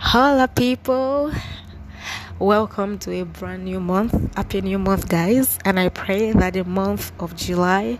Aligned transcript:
Hola, 0.00 0.46
people. 0.46 1.32
Welcome 2.38 2.98
to 3.00 3.12
a 3.20 3.24
brand 3.24 3.64
new 3.64 3.80
month. 3.80 4.14
Happy 4.36 4.60
new 4.60 4.78
month, 4.78 5.08
guys. 5.08 5.58
And 5.64 5.78
I 5.78 5.88
pray 5.88 6.30
that 6.30 6.52
the 6.54 6.62
month 6.62 7.10
of 7.18 7.34
July 7.34 7.98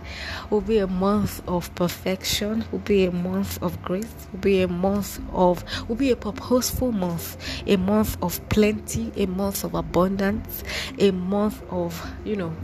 will 0.49 0.61
be 0.61 0.79
a 0.79 0.87
month 0.87 1.43
of 1.49 1.75
perfection, 1.75 2.65
will 2.71 2.79
be 2.79 3.05
a 3.05 3.11
month 3.11 3.61
of 3.61 3.83
grace, 3.83 4.29
will 4.31 4.39
be 4.39 4.63
a 4.63 4.69
month 4.69 5.21
of, 5.33 5.65
will 5.89 5.97
be 5.97 6.13
a 6.13 6.17
purposeful 6.17 6.93
month, 6.93 7.37
a 7.67 7.77
month 7.77 8.17
of 8.23 8.49
plenty, 8.49 9.13
a 9.17 9.27
month 9.27 9.65
of 9.65 9.75
abundance, 9.75 10.63
a 11.01 11.11
month 11.11 11.61
of, 11.69 12.09
you 12.25 12.37
know, 12.37 12.55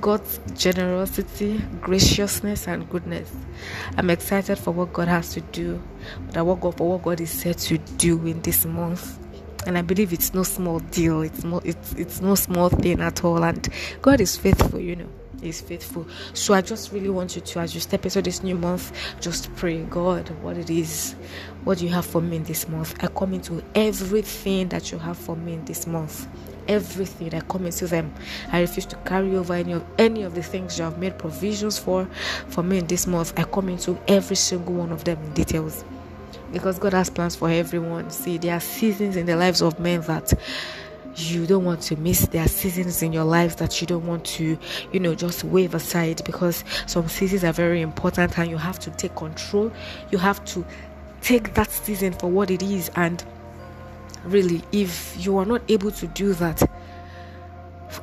God's 0.00 0.40
generosity, 0.56 1.58
graciousness, 1.80 2.66
and 2.66 2.88
goodness. 2.88 3.30
I'm 3.96 4.10
excited 4.10 4.58
for 4.58 4.70
what 4.70 4.92
God 4.92 5.08
has 5.08 5.32
to 5.34 5.40
do, 5.40 5.82
that 6.30 6.46
what 6.46 6.60
God, 6.60 6.76
for 6.76 6.88
what 6.88 7.02
God 7.02 7.20
is 7.20 7.30
set 7.30 7.58
to 7.58 7.78
do 7.78 8.26
in 8.26 8.40
this 8.42 8.64
month. 8.64 9.18
And 9.66 9.76
I 9.76 9.82
believe 9.82 10.12
it's 10.12 10.32
no 10.32 10.42
small 10.42 10.78
deal. 10.80 11.20
It's 11.20 11.44
no, 11.44 11.60
it's 11.64 11.92
it's 11.94 12.20
no 12.20 12.34
small 12.34 12.70
thing 12.70 13.00
at 13.00 13.24
all. 13.24 13.44
And 13.44 13.68
God 14.00 14.20
is 14.20 14.36
faithful, 14.36 14.80
you 14.80 14.96
know. 14.96 15.08
He's 15.42 15.60
faithful. 15.60 16.06
So 16.34 16.52
I 16.54 16.60
just 16.60 16.92
really 16.92 17.08
want 17.08 17.34
you 17.34 17.40
to, 17.42 17.60
as 17.60 17.74
you 17.74 17.80
step 17.80 18.04
into 18.04 18.20
this 18.20 18.42
new 18.42 18.54
month, 18.54 18.92
just 19.20 19.54
pray, 19.56 19.82
God, 19.84 20.28
what 20.42 20.58
it 20.58 20.68
is, 20.68 21.14
what 21.64 21.78
do 21.78 21.86
you 21.86 21.92
have 21.92 22.04
for 22.04 22.20
me 22.20 22.36
in 22.36 22.44
this 22.44 22.68
month? 22.68 23.02
I 23.02 23.06
come 23.06 23.32
into 23.32 23.62
everything 23.74 24.68
that 24.68 24.92
you 24.92 24.98
have 24.98 25.16
for 25.16 25.36
me 25.36 25.54
in 25.54 25.64
this 25.64 25.86
month 25.86 26.28
everything 26.70 27.34
I 27.34 27.40
come 27.40 27.66
into 27.66 27.86
them. 27.86 28.14
I 28.52 28.60
refuse 28.60 28.86
to 28.86 28.96
carry 29.04 29.36
over 29.36 29.54
any 29.54 29.72
of 29.72 29.84
any 29.98 30.22
of 30.22 30.34
the 30.34 30.42
things 30.42 30.78
you 30.78 30.84
have 30.84 30.98
made 30.98 31.18
provisions 31.18 31.78
for 31.78 32.06
for 32.48 32.62
me 32.62 32.78
in 32.78 32.86
this 32.86 33.06
month. 33.06 33.32
I 33.36 33.44
come 33.44 33.68
into 33.68 33.98
every 34.06 34.36
single 34.36 34.74
one 34.74 34.92
of 34.92 35.04
them 35.04 35.18
in 35.22 35.32
details. 35.34 35.84
Because 36.52 36.78
God 36.78 36.94
has 36.94 37.10
plans 37.10 37.36
for 37.36 37.48
everyone. 37.48 38.10
See, 38.10 38.38
there 38.38 38.56
are 38.56 38.60
seasons 38.60 39.16
in 39.16 39.26
the 39.26 39.36
lives 39.36 39.62
of 39.62 39.78
men 39.78 40.00
that 40.02 40.32
you 41.14 41.46
don't 41.46 41.64
want 41.64 41.82
to 41.82 41.96
miss. 41.96 42.26
There 42.26 42.44
are 42.44 42.48
seasons 42.48 43.02
in 43.02 43.12
your 43.12 43.24
life 43.24 43.56
that 43.56 43.80
you 43.80 43.86
don't 43.86 44.06
want 44.06 44.24
to, 44.36 44.58
you 44.92 45.00
know, 45.00 45.14
just 45.14 45.44
wave 45.44 45.74
aside 45.74 46.22
because 46.24 46.64
some 46.86 47.08
seasons 47.08 47.44
are 47.44 47.52
very 47.52 47.80
important 47.80 48.38
and 48.38 48.50
you 48.50 48.56
have 48.56 48.78
to 48.80 48.90
take 48.90 49.14
control. 49.16 49.72
You 50.10 50.18
have 50.18 50.44
to 50.46 50.64
take 51.20 51.54
that 51.54 51.70
season 51.70 52.12
for 52.14 52.30
what 52.30 52.50
it 52.50 52.62
is 52.62 52.90
and 52.96 53.24
really 54.24 54.62
if 54.72 55.14
you 55.18 55.36
are 55.38 55.46
not 55.46 55.62
able 55.68 55.90
to 55.90 56.06
do 56.08 56.34
that 56.34 56.62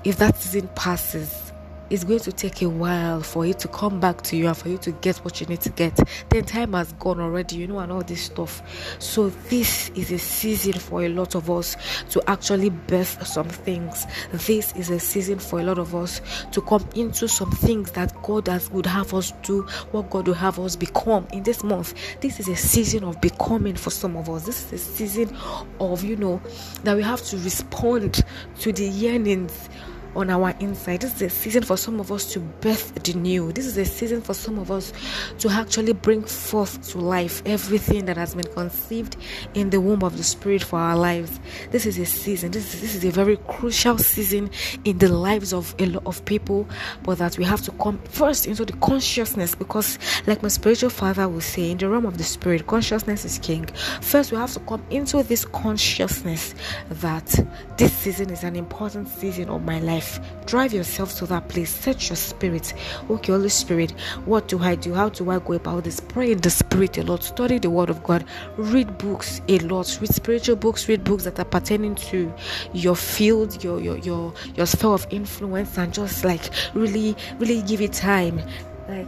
if 0.03 0.17
that 0.17 0.35
season 0.37 0.67
passes 0.69 1.46
it's 1.89 2.03
going 2.03 2.19
to 2.19 2.31
take 2.31 2.61
a 2.61 2.69
while 2.69 3.21
for 3.21 3.45
it 3.45 3.59
to 3.59 3.67
come 3.67 3.99
back 3.99 4.21
to 4.23 4.35
you 4.35 4.47
and 4.47 4.57
for 4.57 4.69
you 4.69 4.77
to 4.79 4.91
get 4.91 5.17
what 5.17 5.39
you 5.39 5.47
need 5.47 5.61
to 5.61 5.69
get. 5.69 5.97
Then 6.29 6.43
time 6.43 6.73
has 6.73 6.91
gone 6.93 7.19
already, 7.19 7.55
you 7.57 7.67
know, 7.67 7.79
and 7.79 7.91
all 7.91 8.01
this 8.01 8.23
stuff. 8.23 8.61
So, 8.99 9.29
this 9.49 9.89
is 9.89 10.11
a 10.11 10.19
season 10.19 10.73
for 10.73 11.03
a 11.03 11.09
lot 11.09 11.35
of 11.35 11.49
us 11.49 11.77
to 12.09 12.21
actually 12.29 12.69
birth 12.69 13.25
some 13.25 13.47
things. 13.47 14.05
This 14.31 14.75
is 14.75 14.89
a 14.89 14.99
season 14.99 15.39
for 15.39 15.59
a 15.59 15.63
lot 15.63 15.79
of 15.79 15.95
us 15.95 16.21
to 16.51 16.61
come 16.61 16.87
into 16.95 17.27
some 17.27 17.51
things 17.51 17.91
that 17.91 18.13
God 18.21 18.47
has 18.47 18.69
would 18.71 18.85
have 18.85 19.13
us 19.13 19.31
do, 19.43 19.63
what 19.91 20.09
God 20.09 20.27
will 20.27 20.33
have 20.35 20.59
us 20.59 20.75
become 20.75 21.27
in 21.31 21.43
this 21.43 21.63
month. 21.63 21.93
This 22.21 22.39
is 22.39 22.47
a 22.47 22.55
season 22.55 23.03
of 23.03 23.19
becoming 23.21 23.75
for 23.75 23.89
some 23.91 24.17
of 24.17 24.29
us. 24.29 24.45
This 24.45 24.65
is 24.65 24.73
a 24.73 24.77
season 24.77 25.37
of, 25.79 26.03
you 26.03 26.17
know, 26.17 26.41
that 26.83 26.95
we 26.95 27.03
have 27.03 27.23
to 27.25 27.37
respond 27.37 28.23
to 28.59 28.73
the 28.73 28.85
yearnings 28.85 29.69
on 30.17 30.31
our 30.31 30.49
inside. 30.59 31.01
This 31.01 31.15
is 31.15 31.21
a 31.21 31.29
season 31.29 31.61
for 31.61 31.77
some 31.77 31.99
of 31.99 32.11
us 32.11 32.25
to 32.33 32.39
birth 32.39 32.95
the 33.03 33.13
new. 33.13 33.51
This 33.51 33.67
is 33.67 33.77
a 33.77 33.85
season 33.85 34.19
for 34.19 34.33
some 34.33 34.57
of 34.57 34.71
us 34.71 34.91
to 35.37 35.49
actually 35.49 35.93
bring 35.93 36.23
forth 36.23 36.89
to 36.89 36.97
life 36.97 37.43
everything 37.45 38.05
that 38.05 38.17
has 38.17 38.33
been 38.33 38.47
conceived 38.47 39.15
in 39.53 39.69
the 39.69 39.79
womb 39.79 40.03
of 40.03 40.17
the 40.17 40.23
Spirit 40.23 40.63
for 40.63 40.79
our 40.79 40.97
lives. 40.97 41.39
This 41.69 41.85
is 41.85 41.99
a 41.99 42.05
season. 42.05 42.51
This 42.51 42.73
is, 42.73 42.81
this 42.81 42.95
is 42.95 43.05
a 43.05 43.11
very 43.11 43.37
crucial 43.47 43.99
season 43.99 44.49
in 44.85 44.97
the 44.97 45.07
lives 45.07 45.53
of 45.53 45.75
a 45.77 45.85
lot 45.85 46.05
of 46.07 46.25
people, 46.25 46.67
but 47.03 47.19
that 47.19 47.37
we 47.37 47.43
have 47.43 47.61
to 47.61 47.71
come 47.73 47.99
first 48.09 48.47
into 48.47 48.65
the 48.65 48.73
consciousness 48.73 49.53
because, 49.53 49.99
like 50.25 50.41
my 50.41 50.49
spiritual 50.49 50.89
father 50.89 51.29
will 51.29 51.41
say, 51.41 51.69
in 51.69 51.77
the 51.77 51.87
realm 51.87 52.07
of 52.07 52.17
the 52.17 52.23
Spirit, 52.23 52.65
consciousness 52.65 53.23
is 53.23 53.37
king. 53.37 53.67
First, 54.01 54.31
we 54.31 54.37
have 54.37 54.53
to 54.53 54.59
come 54.61 54.83
into 54.89 55.21
this 55.21 55.45
consciousness 55.45 56.55
that 56.89 57.47
this 57.77 57.93
season 57.93 58.31
is 58.31 58.43
an 58.43 58.55
important 58.55 59.07
season 59.09 59.49
of 59.49 59.63
my 59.63 59.79
life 59.79 60.06
life. 60.07 60.19
Drive 60.45 60.73
yourself 60.73 61.13
to 61.15 61.25
that 61.27 61.49
place. 61.49 61.69
Set 61.69 62.09
your 62.09 62.15
spirit. 62.15 62.73
Okay, 63.09 63.33
Holy 63.33 63.49
Spirit, 63.49 63.91
what 64.25 64.47
do 64.47 64.59
I 64.59 64.75
do? 64.75 64.93
How 64.93 65.09
do 65.09 65.29
I 65.29 65.39
go 65.39 65.53
about 65.53 65.83
this? 65.83 65.99
Pray 65.99 66.31
in 66.31 66.39
the 66.39 66.49
spirit 66.49 66.97
a 66.97 67.03
lot. 67.03 67.23
Study 67.23 67.59
the 67.59 67.69
word 67.69 67.89
of 67.89 68.01
God. 68.03 68.23
Read 68.55 68.97
books 68.97 69.41
a 69.49 69.59
lot. 69.59 69.97
Read 69.99 70.13
spiritual 70.13 70.55
books. 70.55 70.87
Read 70.87 71.03
books 71.03 71.25
that 71.25 71.39
are 71.39 71.45
pertaining 71.45 71.95
to 71.95 72.33
your 72.73 72.95
field, 72.95 73.61
your 73.63 73.81
your 73.81 73.97
your 73.97 74.33
your 74.55 74.65
sphere 74.65 74.91
of 74.91 75.07
influence, 75.09 75.77
and 75.77 75.93
just 75.93 76.23
like 76.23 76.49
really, 76.73 77.15
really 77.39 77.61
give 77.63 77.81
it 77.81 77.93
time. 77.93 78.41
Like 78.87 79.07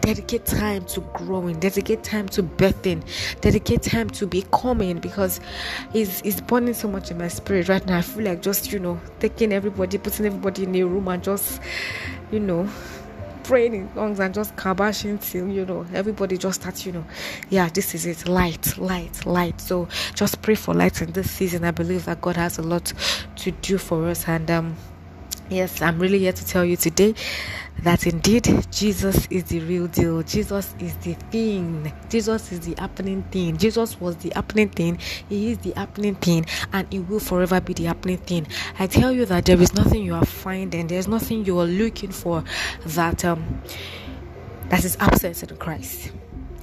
dedicate 0.00 0.46
time 0.46 0.84
to 0.86 1.00
growing, 1.14 1.58
dedicate 1.58 2.02
time 2.02 2.28
to 2.30 2.42
birthing, 2.42 3.02
dedicate 3.40 3.82
time 3.82 4.10
to 4.10 4.26
becoming 4.26 4.98
because 4.98 5.40
it's, 5.94 6.20
it's 6.22 6.40
burning 6.40 6.74
so 6.74 6.88
much 6.88 7.10
in 7.10 7.18
my 7.18 7.28
spirit 7.28 7.68
right 7.68 7.84
now. 7.86 7.98
I 7.98 8.02
feel 8.02 8.24
like 8.24 8.42
just, 8.42 8.72
you 8.72 8.78
know, 8.78 9.00
taking 9.20 9.52
everybody, 9.52 9.98
putting 9.98 10.26
everybody 10.26 10.64
in 10.64 10.74
a 10.76 10.82
room 10.84 11.08
and 11.08 11.22
just, 11.22 11.60
you 12.30 12.40
know, 12.40 12.68
praying 13.48 13.72
in 13.74 13.88
tongues 13.94 14.20
and 14.20 14.34
just 14.34 14.54
kabashing 14.56 15.18
till 15.22 15.48
you 15.48 15.64
know 15.64 15.86
everybody 15.94 16.36
just 16.36 16.60
starts 16.60 16.84
you 16.84 16.92
know. 16.92 17.04
Yeah 17.48 17.70
this 17.70 17.94
is 17.94 18.04
it. 18.04 18.28
Light 18.28 18.76
light 18.76 19.24
light. 19.24 19.58
So 19.58 19.88
just 20.14 20.42
pray 20.42 20.54
for 20.54 20.74
light 20.74 21.00
in 21.00 21.12
this 21.12 21.30
season. 21.30 21.64
I 21.64 21.70
believe 21.70 22.04
that 22.04 22.20
god 22.20 22.36
has 22.36 22.58
a 22.58 22.62
lot 22.62 22.92
to 23.36 23.50
do 23.50 23.78
for 23.78 24.06
us 24.06 24.28
and 24.28 24.50
um 24.50 24.76
Yes, 25.50 25.80
I'm 25.80 25.98
really 25.98 26.18
here 26.18 26.32
to 26.32 26.46
tell 26.46 26.62
you 26.62 26.76
today 26.76 27.14
that 27.82 28.06
indeed 28.06 28.66
Jesus 28.70 29.26
is 29.30 29.44
the 29.44 29.60
real 29.60 29.86
deal. 29.86 30.22
Jesus 30.22 30.74
is 30.78 30.94
the 30.98 31.14
thing. 31.14 31.90
Jesus 32.10 32.52
is 32.52 32.60
the 32.60 32.74
happening 32.78 33.22
thing. 33.30 33.56
Jesus 33.56 33.98
was 33.98 34.16
the 34.16 34.30
happening 34.34 34.68
thing. 34.68 34.98
He 35.30 35.52
is 35.52 35.58
the 35.58 35.72
happening 35.72 36.16
thing, 36.16 36.44
and 36.74 36.86
He 36.92 36.98
will 36.98 37.20
forever 37.20 37.62
be 37.62 37.72
the 37.72 37.84
happening 37.84 38.18
thing. 38.18 38.46
I 38.78 38.86
tell 38.88 39.10
you 39.10 39.24
that 39.24 39.46
there 39.46 39.58
is 39.58 39.72
nothing 39.72 40.02
you 40.02 40.14
are 40.14 40.26
finding. 40.26 40.86
There's 40.86 41.08
nothing 41.08 41.46
you 41.46 41.58
are 41.60 41.66
looking 41.66 42.10
for 42.10 42.44
that 42.84 43.24
um 43.24 43.62
that 44.68 44.84
is 44.84 44.98
absent 45.00 45.42
in 45.50 45.56
Christ 45.56 46.12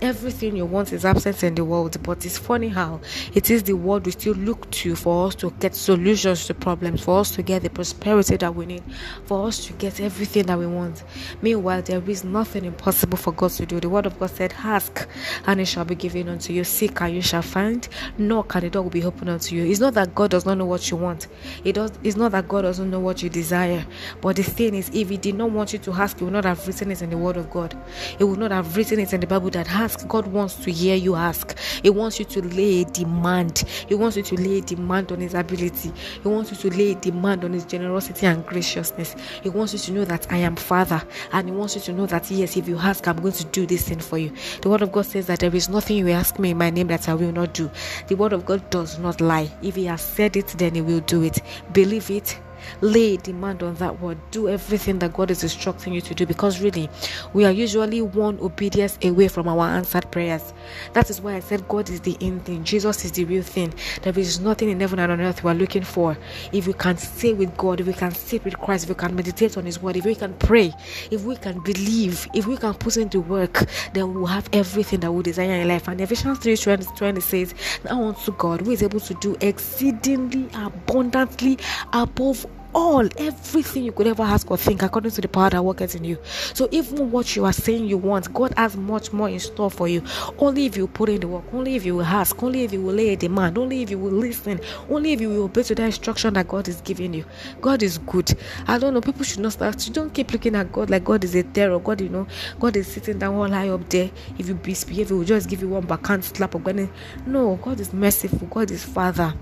everything 0.01 0.56
you 0.56 0.66
want 0.66 0.91
is 0.94 1.06
absent 1.06 1.44
in 1.44 1.56
the 1.56 1.63
world 1.63 2.01
but 2.03 2.25
it's 2.25 2.38
funny 2.38 2.67
how 2.67 3.00
it 3.33 3.50
is 3.50 3.63
the 3.63 3.73
world 3.73 4.06
we 4.06 4.11
still 4.11 4.33
look 4.35 4.69
to 4.72 4.95
for 4.95 5.28
us 5.28 5.35
to 5.35 5.51
get 5.59 5.73
solutions 5.75 6.45
to 6.45 6.53
problems 6.53 7.01
for 7.01 7.19
us 7.19 7.31
to 7.31 7.41
get 7.41 7.61
the 7.61 7.69
prosperity 7.69 8.35
that 8.38 8.53
we 8.53 8.66
need 8.66 8.84
for 9.25 9.47
us 9.47 9.66
to 9.66 9.73
get 9.73 10.00
everything 10.00 10.45
that 10.45 10.57
we 10.57 10.67
want. 10.67 11.03
Meanwhile 11.41 11.81
there 11.84 12.01
is 12.09 12.23
nothing 12.23 12.66
impossible 12.66 13.17
for 13.17 13.31
god 13.31 13.51
to 13.51 13.66
do. 13.66 13.79
The 13.79 13.89
word 13.89 14.05
of 14.05 14.19
god 14.19 14.31
said 14.31 14.53
ask 14.63 15.07
and 15.47 15.59
it 15.59 15.66
shall 15.66 15.85
be 15.85 15.95
given 15.95 16.29
unto 16.29 16.53
you. 16.53 16.63
Seek 16.63 17.01
and 17.01 17.16
you 17.16 17.22
shall 17.22 17.41
find. 17.41 17.88
Knock 18.17 18.55
and 18.55 18.63
the 18.63 18.69
door 18.69 18.84
will 18.84 18.89
be 18.89 19.03
opened 19.03 19.29
unto 19.29 19.55
you. 19.55 19.66
It's 19.66 19.79
not 19.79 19.94
that 19.95 20.16
god 20.16 20.31
does 20.31 20.45
not 20.45 20.57
know 20.57 20.66
what 20.66 20.89
you 20.89 20.97
want. 20.97 21.28
It 21.63 21.73
does 21.73 21.91
it's 22.03 22.17
not 22.17 22.31
that 22.34 22.47
god 22.47 22.61
doesn't 22.61 22.89
know 22.89 23.00
what 23.00 23.23
you 23.23 23.29
desire. 23.29 23.85
But 24.22 24.35
the 24.35 24.44
thing 24.44 24.75
is 24.75 24.89
if 24.94 25.09
he 25.09 25.17
did 25.17 25.35
not 25.35 25.51
want 25.51 25.73
you 25.73 25.79
to 25.79 25.91
ask 25.94 26.17
he 26.19 26.23
would 26.23 26.34
not 26.34 26.45
have 26.45 26.66
written 26.67 26.91
it 26.91 27.01
in 27.01 27.09
the 27.09 27.17
word 27.17 27.38
of 27.38 27.50
god. 27.50 27.75
He 28.17 28.23
would 28.23 28.39
not 28.39 28.51
have 28.51 28.75
written 28.75 29.00
it 29.00 29.13
in 29.13 29.22
the 29.22 29.28
bible 29.28 29.50
that 29.51 29.67
ask. 29.85 30.07
God 30.07 30.28
wants 30.28 30.56
to 30.66 30.72
hear 30.72 30.96
you 30.96 31.16
ask. 31.16 31.57
He 31.84 31.90
wants 31.90 32.19
you 32.19 32.25
to 32.25 32.41
lay 32.41 32.81
a 32.81 32.85
demand. 32.85 33.59
He 33.88 33.94
wants 33.94 34.18
you 34.18 34.23
to 34.23 34.35
lay 34.35 34.57
a 34.57 34.62
demand 34.62 35.12
on 35.12 35.19
His 35.19 35.35
ability. 35.35 35.91
He 36.23 36.28
wants 36.28 36.51
you 36.51 36.57
to 36.57 36.78
lay 36.78 36.91
a 36.91 36.96
demand 36.96 37.46
on 37.46 37.53
His 37.53 37.66
generosity 37.66 38.25
and 38.25 38.46
graciousness. 38.46 39.16
He 39.44 39.50
wants 39.50 39.73
you 39.73 39.79
to 39.79 39.91
know 39.91 40.06
that 40.06 40.31
I 40.31 40.38
am 40.38 40.56
Father. 40.56 41.01
And 41.31 41.50
He 41.50 41.56
wants 41.56 41.75
you 41.75 41.81
to 41.81 41.94
know 41.94 42.07
that, 42.07 42.29
yes, 42.31 42.57
if 42.57 42.68
you 42.68 42.78
ask, 42.78 43.07
I'm 43.07 43.18
going 43.18 43.34
to 43.34 43.46
do 43.46 43.66
this 43.66 43.88
thing 43.88 44.00
for 44.00 44.18
you. 44.18 44.34
The 44.62 44.69
Word 44.69 44.81
of 44.81 44.91
God 44.91 45.05
says 45.05 45.28
that 45.28 45.40
there 45.40 45.55
is 45.55 45.70
nothing 45.70 45.97
you 45.97 46.09
ask 46.09 46.40
me 46.40 46.52
in 46.52 46.58
my 46.58 46.72
name 46.72 46.87
that 46.87 47.08
I 47.08 47.14
will 47.14 47.32
not 47.32 47.53
do. 47.53 47.70
The 48.08 48.16
Word 48.16 48.34
of 48.34 48.46
God 48.46 48.67
does 48.72 48.97
not 48.97 49.22
lie. 49.22 49.49
If 49.61 49.76
He 49.76 49.85
has 49.85 50.02
said 50.02 50.35
it, 50.35 50.47
then 50.58 50.73
He 50.76 50.82
will 50.82 51.02
do 51.02 51.22
it. 51.22 51.40
Believe 51.72 52.09
it 52.09 52.40
lay 52.81 53.17
demand 53.17 53.63
on 53.63 53.75
that 53.75 53.99
word. 54.02 54.17
Do 54.31 54.49
everything 54.49 54.99
that 54.99 55.13
god 55.13 55.31
is 55.31 55.43
instructing 55.43 55.93
you 55.93 56.02
to 56.02 56.13
do 56.13 56.25
because 56.25 56.61
really 56.61 56.90
we 57.34 57.46
are 57.46 57.52
usually 57.52 58.02
one 58.02 58.40
obedience 58.40 58.97
away 59.03 59.28
from 59.28 59.47
our 59.47 59.66
answered 59.67 60.09
prayers. 60.11 60.53
That 60.93 61.09
is 61.09 61.22
why 61.22 61.35
i 61.35 61.40
said 61.40 61.67
god 61.67 61.90
is 61.90 62.02
the 62.02 62.17
end 62.22 62.46
thing. 62.46 62.63
Jesus 62.63 63.05
is 63.05 63.11
the 63.11 63.25
real 63.25 63.43
thing. 63.43 63.73
There 64.02 64.17
is 64.17 64.40
nothing 64.40 64.69
in 64.69 64.79
heaven 64.79 64.99
and 64.99 65.11
on 65.11 65.22
earth 65.22 65.43
we 65.43 65.52
are 65.52 65.55
looking 65.55 65.84
for. 65.84 66.17
If 66.52 66.67
we 66.67 66.73
can 66.73 66.97
stay 66.97 67.34
with 67.34 67.55
god 67.57 67.79
if 67.79 67.87
we 67.87 67.93
can 67.93 68.11
sit 68.11 68.43
with 68.43 68.58
christ 68.59 68.84
if 68.85 68.90
we 68.90 68.96
can 68.96 69.16
meditate 69.16 69.58
on 69.58 69.66
his 69.66 69.81
word 69.81 69.96
if 69.97 70.05
we 70.05 70.16
can 70.16 70.34
pray 70.35 70.73
if 71.11 71.23
we 71.23 71.35
can 71.35 71.59
believe 71.61 72.28
if 72.34 72.47
we 72.47 72.58
can 72.58 72.73
put 72.73 72.97
into 72.97 73.22
work 73.22 73.66
then 73.93 74.13
we'll 74.13 74.25
have 74.25 74.49
everything 74.53 74.99
that 74.99 75.11
we 75.11 75.23
desire 75.23 75.61
in 75.61 75.67
life. 75.67 75.87
And 75.87 75.99
ephesians 76.01 76.40
3 76.40 76.58
20, 76.58 76.85
20 76.96 77.22
says 77.22 77.53
now 77.84 78.03
unto 78.03 78.31
god 78.34 78.61
who 78.61 78.72
is 78.72 78.84
able 78.84 78.99
to 78.99 79.13
do 79.16 79.35
exceedingly 79.41 80.49
abundantly 80.53 81.58
above 81.93 82.46
all, 82.75 83.07
everything 83.17 83.85
you 83.85 83.91
could 83.93 84.05
ever 84.05 84.22
ask 84.22 84.51
or 84.51 84.57
think 84.57 84.83
according 84.83 85.11
to 85.11 85.22
the 85.22 85.29
power 85.29 85.49
that 85.49 85.63
works 85.63 85.95
in 85.95 86.03
you. 86.03 86.17
So 86.53 86.67
even 86.72 87.09
what 87.09 87.35
you 87.35 87.45
are 87.45 87.53
saying 87.53 87.85
you 87.85 87.97
want, 87.97 88.31
God 88.33 88.53
has 88.57 88.75
much 88.75 89.13
more 89.13 89.29
in 89.29 89.39
store 89.39 89.72
for 89.72 89.87
you. 89.87 90.03
Only 90.37 90.66
if 90.66 90.75
you 90.75 90.87
put 90.87 91.09
in 91.09 91.22
the 91.22 91.27
work, 91.27 91.45
only 91.53 91.75
if 91.75 91.85
you 91.85 91.95
will 91.95 92.03
ask, 92.03 92.43
only 92.43 92.63
if 92.63 92.73
you 92.73 92.81
will 92.81 92.93
lay 92.93 93.13
a 93.13 93.16
demand, 93.16 93.57
only 93.57 93.81
if 93.81 93.89
you 93.89 93.97
will 93.97 94.11
listen, 94.11 94.59
only 94.89 95.13
if 95.13 95.22
you 95.22 95.29
will 95.29 95.43
obey 95.43 95.63
to 95.63 95.73
the 95.73 95.83
instruction 95.83 96.33
that 96.33 96.49
God 96.49 96.67
is 96.67 96.81
giving 96.81 97.13
you. 97.13 97.25
God 97.61 97.81
is 97.81 97.97
good. 97.97 98.37
I 98.67 98.77
don't 98.77 98.93
know, 98.93 99.01
people 99.01 99.23
should 99.23 99.39
not 99.39 99.53
start. 99.53 99.87
You 99.87 99.93
don't 99.93 100.13
keep 100.13 100.33
looking 100.33 100.55
at 100.55 100.72
God 100.72 100.89
like 100.89 101.05
God 101.05 101.23
is 101.23 101.33
a 101.33 101.43
terror. 101.43 101.79
God, 101.79 102.01
you 102.01 102.09
know, 102.09 102.27
God 102.59 102.75
is 102.75 102.87
sitting 102.87 103.19
down 103.19 103.35
all 103.35 103.49
high 103.49 103.69
up 103.69 103.87
there. 103.89 104.11
If 104.37 104.49
you 104.49 104.59
misbehave, 104.66 105.07
He 105.07 105.13
will 105.13 105.23
just 105.23 105.49
give 105.49 105.61
you 105.61 105.69
one 105.69 105.85
backhand 105.85 106.25
slap. 106.25 106.51
Goodness. 106.51 106.89
No, 107.25 107.55
God 107.61 107.79
is 107.79 107.93
merciful. 107.93 108.47
God 108.47 108.69
is 108.72 108.83
Father. 108.83 109.33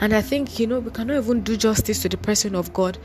And 0.00 0.14
I 0.14 0.22
think, 0.22 0.58
you 0.58 0.66
know, 0.66 0.80
we 0.80 0.90
cannot 0.90 1.18
even 1.18 1.42
do 1.42 1.56
justice 1.56 2.02
to 2.02 2.08
the 2.08 2.16
person 2.16 2.54
of 2.54 2.72
God 2.72 2.98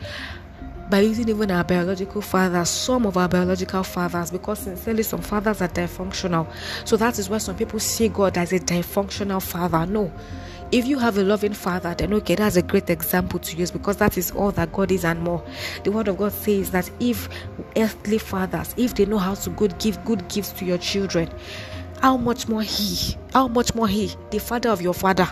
by 0.89 0.99
using 0.99 1.29
even 1.29 1.49
our 1.49 1.63
biological 1.63 2.21
fathers, 2.21 2.69
some 2.69 3.05
of 3.05 3.17
our 3.17 3.27
biological 3.27 3.83
fathers, 3.83 4.31
because 4.31 4.59
sincerely, 4.59 5.03
some 5.03 5.21
fathers 5.21 5.61
are 5.61 5.67
dysfunctional. 5.67 6.47
So 6.85 6.95
that 6.97 7.17
is 7.17 7.29
why 7.29 7.39
some 7.39 7.55
people 7.55 7.79
see 7.79 8.07
God 8.07 8.37
as 8.37 8.53
a 8.53 8.59
dysfunctional 8.59 9.41
father. 9.41 9.85
No. 9.85 10.11
If 10.71 10.87
you 10.87 10.97
have 10.99 11.17
a 11.17 11.23
loving 11.23 11.53
father, 11.53 11.93
then 11.95 12.13
okay, 12.15 12.35
that's 12.35 12.55
a 12.55 12.61
great 12.61 12.89
example 12.89 13.39
to 13.39 13.55
use 13.55 13.71
because 13.71 13.97
that 13.97 14.17
is 14.17 14.31
all 14.31 14.51
that 14.53 14.73
God 14.73 14.91
is 14.91 15.05
and 15.05 15.21
more. 15.21 15.43
The 15.83 15.91
word 15.91 16.07
of 16.07 16.17
God 16.17 16.31
says 16.33 16.71
that 16.71 16.89
if 16.99 17.29
earthly 17.77 18.17
fathers, 18.17 18.73
if 18.75 18.95
they 18.95 19.05
know 19.05 19.19
how 19.19 19.35
to 19.35 19.49
good 19.51 19.77
give 19.77 20.03
good 20.05 20.27
gifts 20.27 20.51
to 20.53 20.65
your 20.65 20.79
children, 20.79 21.29
how 22.01 22.17
much 22.17 22.47
more 22.47 22.63
He, 22.63 23.15
how 23.31 23.47
much 23.47 23.75
more 23.75 23.87
He, 23.87 24.11
the 24.31 24.39
Father 24.39 24.69
of 24.69 24.81
your 24.81 24.93
Father, 24.93 25.31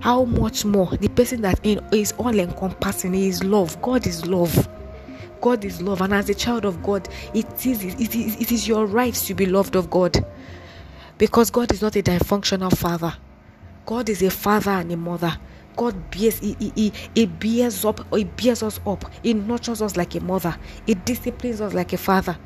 how 0.00 0.24
much 0.24 0.64
more 0.64 0.88
the 0.96 1.08
person 1.08 1.42
that 1.42 1.64
is 1.92 2.12
all 2.12 2.38
encompassing 2.38 3.14
is 3.14 3.42
love. 3.42 3.80
God 3.82 4.06
is 4.06 4.26
love. 4.26 4.68
God 5.40 5.64
is 5.64 5.82
love, 5.82 6.00
and 6.00 6.14
as 6.14 6.28
a 6.28 6.34
child 6.34 6.64
of 6.64 6.82
God, 6.82 7.08
it 7.34 7.66
is 7.66 7.84
it 7.84 8.14
is 8.14 8.40
it 8.40 8.52
is 8.52 8.66
your 8.66 8.86
right 8.86 9.14
to 9.14 9.34
be 9.34 9.46
loved 9.46 9.76
of 9.76 9.90
God, 9.90 10.24
because 11.18 11.50
God 11.50 11.72
is 11.72 11.82
not 11.82 11.96
a 11.96 12.02
dysfunctional 12.02 12.76
father. 12.76 13.14
God 13.84 14.08
is 14.08 14.22
a 14.22 14.30
father 14.30 14.72
and 14.72 14.90
a 14.90 14.96
mother. 14.96 15.36
God 15.76 16.10
bears 16.10 16.38
he, 16.38 16.56
he, 16.74 16.92
he, 17.14 17.26
bears 17.26 17.84
up, 17.84 18.00
he 18.14 18.24
bears 18.24 18.62
us 18.62 18.80
up, 18.86 19.04
he 19.22 19.34
nurtures 19.34 19.82
us 19.82 19.94
like 19.94 20.14
a 20.14 20.20
mother, 20.20 20.56
he 20.86 20.94
disciplines 20.94 21.60
us 21.60 21.74
like 21.74 21.92
a 21.92 21.98
father. 21.98 22.36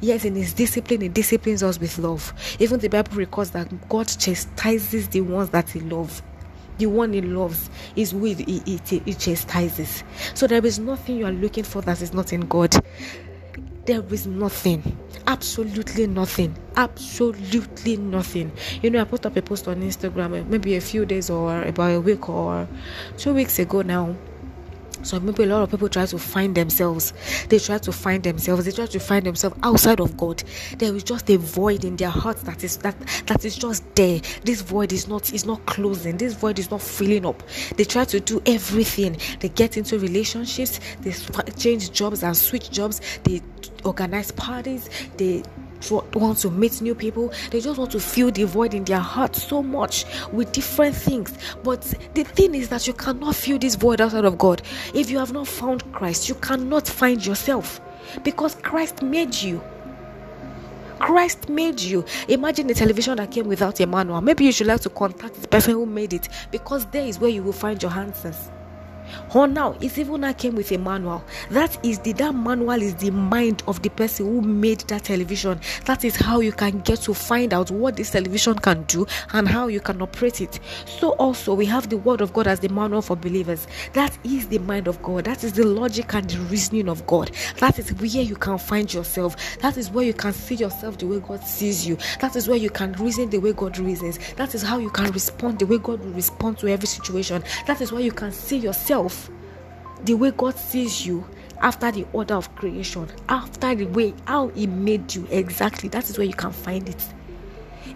Yes, 0.00 0.24
in 0.24 0.34
his 0.34 0.52
discipline, 0.52 1.00
he 1.00 1.08
disciplines 1.08 1.62
us 1.62 1.78
with 1.78 1.96
love. 1.98 2.34
Even 2.58 2.80
the 2.80 2.88
Bible 2.88 3.16
records 3.16 3.52
that 3.52 3.88
God 3.88 4.08
chastises 4.08 5.08
the 5.08 5.20
ones 5.20 5.50
that 5.50 5.70
he 5.70 5.78
loves 5.78 6.22
the 6.78 6.86
one 6.86 7.12
he 7.12 7.20
loves 7.20 7.70
is 7.96 8.14
with 8.14 8.38
he, 8.38 8.60
he, 8.64 8.98
he 9.04 9.14
chastises. 9.14 10.04
So 10.34 10.46
there 10.46 10.64
is 10.64 10.78
nothing 10.78 11.18
you 11.18 11.26
are 11.26 11.32
looking 11.32 11.64
for 11.64 11.82
that 11.82 12.00
is 12.02 12.12
not 12.12 12.32
in 12.32 12.42
God. 12.42 12.74
There 13.84 14.04
is 14.10 14.28
nothing, 14.28 14.96
absolutely 15.26 16.06
nothing, 16.06 16.56
absolutely 16.76 17.96
nothing. 17.96 18.52
You 18.80 18.90
know, 18.90 19.00
I 19.00 19.04
put 19.04 19.26
up 19.26 19.36
a 19.36 19.42
post 19.42 19.66
on 19.66 19.82
Instagram 19.82 20.40
uh, 20.40 20.44
maybe 20.48 20.76
a 20.76 20.80
few 20.80 21.04
days 21.04 21.30
or 21.30 21.62
about 21.62 21.90
a 21.90 22.00
week 22.00 22.28
or 22.28 22.68
two 23.16 23.34
weeks 23.34 23.58
ago 23.58 23.82
now 23.82 24.14
so 25.02 25.20
maybe 25.20 25.44
a 25.44 25.46
lot 25.46 25.62
of 25.62 25.70
people 25.70 25.88
try 25.88 26.06
to 26.06 26.18
find 26.18 26.54
themselves. 26.54 27.12
They 27.48 27.58
try 27.58 27.78
to 27.78 27.92
find 27.92 28.22
themselves. 28.22 28.64
They 28.64 28.72
try 28.72 28.86
to 28.86 29.00
find 29.00 29.26
themselves 29.26 29.56
outside 29.62 30.00
of 30.00 30.16
god. 30.16 30.42
There 30.78 30.94
is 30.94 31.02
just 31.04 31.28
a 31.30 31.38
void 31.38 31.84
in 31.84 31.96
their 31.96 32.10
hearts 32.10 32.42
that 32.42 32.64
is 32.64 32.76
that 32.78 32.96
that 33.26 33.44
is 33.44 33.56
just 33.56 33.82
there. 33.94 34.20
This 34.44 34.62
void 34.62 34.92
is 34.92 35.08
not 35.08 35.32
is 35.32 35.44
not 35.44 35.64
closing. 35.66 36.16
This 36.16 36.34
void 36.34 36.58
is 36.58 36.70
not 36.70 36.82
filling 36.82 37.26
up. 37.26 37.42
They 37.76 37.84
try 37.84 38.04
to 38.04 38.20
do 38.20 38.42
everything. 38.46 39.16
They 39.40 39.48
get 39.48 39.76
into 39.76 39.98
relationships. 39.98 40.80
They 41.00 41.12
change 41.56 41.92
jobs 41.92 42.22
and 42.22 42.36
switch 42.36 42.70
jobs. 42.70 43.00
They 43.24 43.40
organize 43.84 44.30
parties. 44.32 44.88
They 45.16 45.42
want 45.90 46.38
to 46.38 46.50
meet 46.50 46.80
new 46.80 46.94
people. 46.94 47.32
They 47.50 47.60
just 47.60 47.78
want 47.78 47.90
to 47.92 48.00
fill 48.00 48.30
the 48.30 48.44
void 48.44 48.74
in 48.74 48.84
their 48.84 49.00
heart 49.00 49.34
so 49.36 49.62
much 49.62 50.04
with 50.32 50.52
different 50.52 50.94
things. 50.94 51.36
But 51.62 51.82
the 52.14 52.24
thing 52.24 52.54
is 52.54 52.68
that 52.68 52.86
you 52.86 52.92
cannot 52.92 53.34
fill 53.34 53.58
this 53.58 53.74
void 53.74 54.00
outside 54.00 54.24
of 54.24 54.38
God. 54.38 54.62
If 54.94 55.10
you 55.10 55.18
have 55.18 55.32
not 55.32 55.48
found 55.48 55.90
Christ, 55.92 56.28
you 56.28 56.34
cannot 56.36 56.86
find 56.86 57.24
yourself 57.24 57.80
because 58.22 58.54
Christ 58.56 59.02
made 59.02 59.34
you. 59.34 59.62
Christ 60.98 61.48
made 61.48 61.80
you. 61.80 62.04
Imagine 62.28 62.70
a 62.70 62.74
television 62.74 63.16
that 63.16 63.32
came 63.32 63.48
without 63.48 63.80
a 63.80 63.86
manual. 63.86 64.20
Maybe 64.20 64.44
you 64.44 64.52
should 64.52 64.68
like 64.68 64.82
to 64.82 64.88
contact 64.88 65.34
the 65.42 65.48
person 65.48 65.74
who 65.74 65.84
made 65.84 66.12
it 66.12 66.28
because 66.52 66.86
there 66.86 67.04
is 67.04 67.18
where 67.18 67.30
you 67.30 67.42
will 67.42 67.52
find 67.52 67.82
your 67.82 67.92
answers. 67.92 68.50
Or 69.34 69.46
now, 69.46 69.76
it's 69.80 69.98
even 69.98 70.20
now 70.20 70.32
came 70.32 70.54
with 70.54 70.72
a 70.72 70.78
manual. 70.78 71.24
That 71.50 71.84
is 71.84 71.98
the 72.00 72.12
that 72.14 72.34
manual 72.34 72.82
is 72.82 72.94
the 72.96 73.10
mind 73.10 73.62
of 73.66 73.82
the 73.82 73.90
person 73.90 74.26
who 74.26 74.42
made 74.42 74.80
that 74.82 75.04
television. 75.04 75.60
That 75.86 76.04
is 76.04 76.16
how 76.16 76.40
you 76.40 76.52
can 76.52 76.80
get 76.80 77.00
to 77.02 77.14
find 77.14 77.52
out 77.54 77.70
what 77.70 77.96
this 77.96 78.10
television 78.10 78.54
can 78.58 78.82
do 78.84 79.06
and 79.32 79.48
how 79.48 79.68
you 79.68 79.80
can 79.80 80.00
operate 80.02 80.40
it. 80.40 80.60
So 80.86 81.10
also 81.12 81.54
we 81.54 81.66
have 81.66 81.88
the 81.88 81.96
word 81.96 82.20
of 82.20 82.32
God 82.32 82.46
as 82.46 82.60
the 82.60 82.68
manual 82.68 83.02
for 83.02 83.16
believers. 83.16 83.66
That 83.94 84.16
is 84.24 84.48
the 84.48 84.58
mind 84.58 84.88
of 84.88 85.02
God. 85.02 85.24
That 85.24 85.44
is 85.44 85.52
the 85.52 85.64
logic 85.64 86.14
and 86.14 86.28
the 86.28 86.38
reasoning 86.42 86.88
of 86.88 87.06
God. 87.06 87.30
That 87.58 87.78
is 87.78 87.90
where 87.94 88.22
you 88.22 88.36
can 88.36 88.58
find 88.58 88.92
yourself. 88.92 89.36
That 89.60 89.76
is 89.76 89.90
where 89.90 90.04
you 90.04 90.14
can 90.14 90.32
see 90.32 90.56
yourself 90.56 90.98
the 90.98 91.06
way 91.06 91.20
God 91.20 91.42
sees 91.44 91.86
you. 91.86 91.96
That 92.20 92.36
is 92.36 92.48
where 92.48 92.58
you 92.58 92.70
can 92.70 92.92
reason 92.92 93.30
the 93.30 93.38
way 93.38 93.52
God 93.52 93.78
reasons. 93.78 94.18
That 94.36 94.54
is 94.54 94.62
how 94.62 94.78
you 94.78 94.90
can 94.90 95.10
respond 95.12 95.58
the 95.58 95.66
way 95.66 95.78
God 95.78 96.00
will 96.04 96.12
respond 96.12 96.58
to 96.58 96.68
every 96.68 96.86
situation. 96.86 97.42
That 97.66 97.80
is 97.80 97.92
why 97.92 98.00
you 98.00 98.12
can 98.12 98.32
see 98.32 98.58
yourself 98.58 99.01
yourself 99.02 99.30
the 100.04 100.14
way 100.14 100.32
God 100.32 100.56
sees 100.56 101.06
you 101.06 101.24
after 101.60 101.92
the 101.92 102.04
order 102.12 102.34
of 102.34 102.54
creation, 102.56 103.08
after 103.28 103.74
the 103.74 103.84
way 103.86 104.12
how 104.26 104.48
He 104.48 104.66
made 104.66 105.14
you 105.14 105.26
exactly. 105.30 105.88
That 105.88 106.10
is 106.10 106.18
where 106.18 106.26
you 106.26 106.34
can 106.34 106.50
find 106.50 106.88
it. 106.88 107.08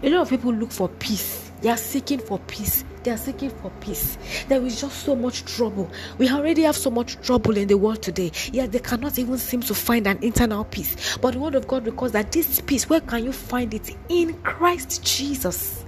A 0.03 0.09
lot 0.09 0.21
of 0.21 0.29
people 0.29 0.53
look 0.53 0.71
for 0.71 0.87
peace. 0.87 1.51
They 1.61 1.69
are 1.69 1.77
seeking 1.77 2.19
for 2.19 2.39
peace. 2.39 2.85
They 3.03 3.11
are 3.11 3.17
seeking 3.17 3.49
for 3.49 3.71
peace. 3.81 4.17
There 4.47 4.61
is 4.61 4.79
just 4.79 5.03
so 5.03 5.15
much 5.15 5.43
trouble. 5.43 5.91
We 6.17 6.29
already 6.29 6.61
have 6.61 6.77
so 6.77 6.89
much 6.89 7.19
trouble 7.21 7.57
in 7.57 7.67
the 7.67 7.77
world 7.77 8.01
today. 8.01 8.31
Yet 8.53 8.71
they 8.71 8.79
cannot 8.79 9.19
even 9.19 9.37
seem 9.37 9.61
to 9.61 9.73
find 9.75 10.07
an 10.07 10.19
internal 10.21 10.63
peace. 10.63 11.17
But 11.17 11.33
the 11.33 11.39
word 11.39 11.55
of 11.55 11.67
God 11.67 11.85
records 11.85 12.13
that 12.13 12.31
this 12.31 12.61
peace, 12.61 12.87
where 12.89 13.01
can 13.01 13.25
you 13.25 13.33
find 13.33 13.73
it? 13.73 13.95
In 14.07 14.33
Christ 14.43 15.03
Jesus. 15.03 15.83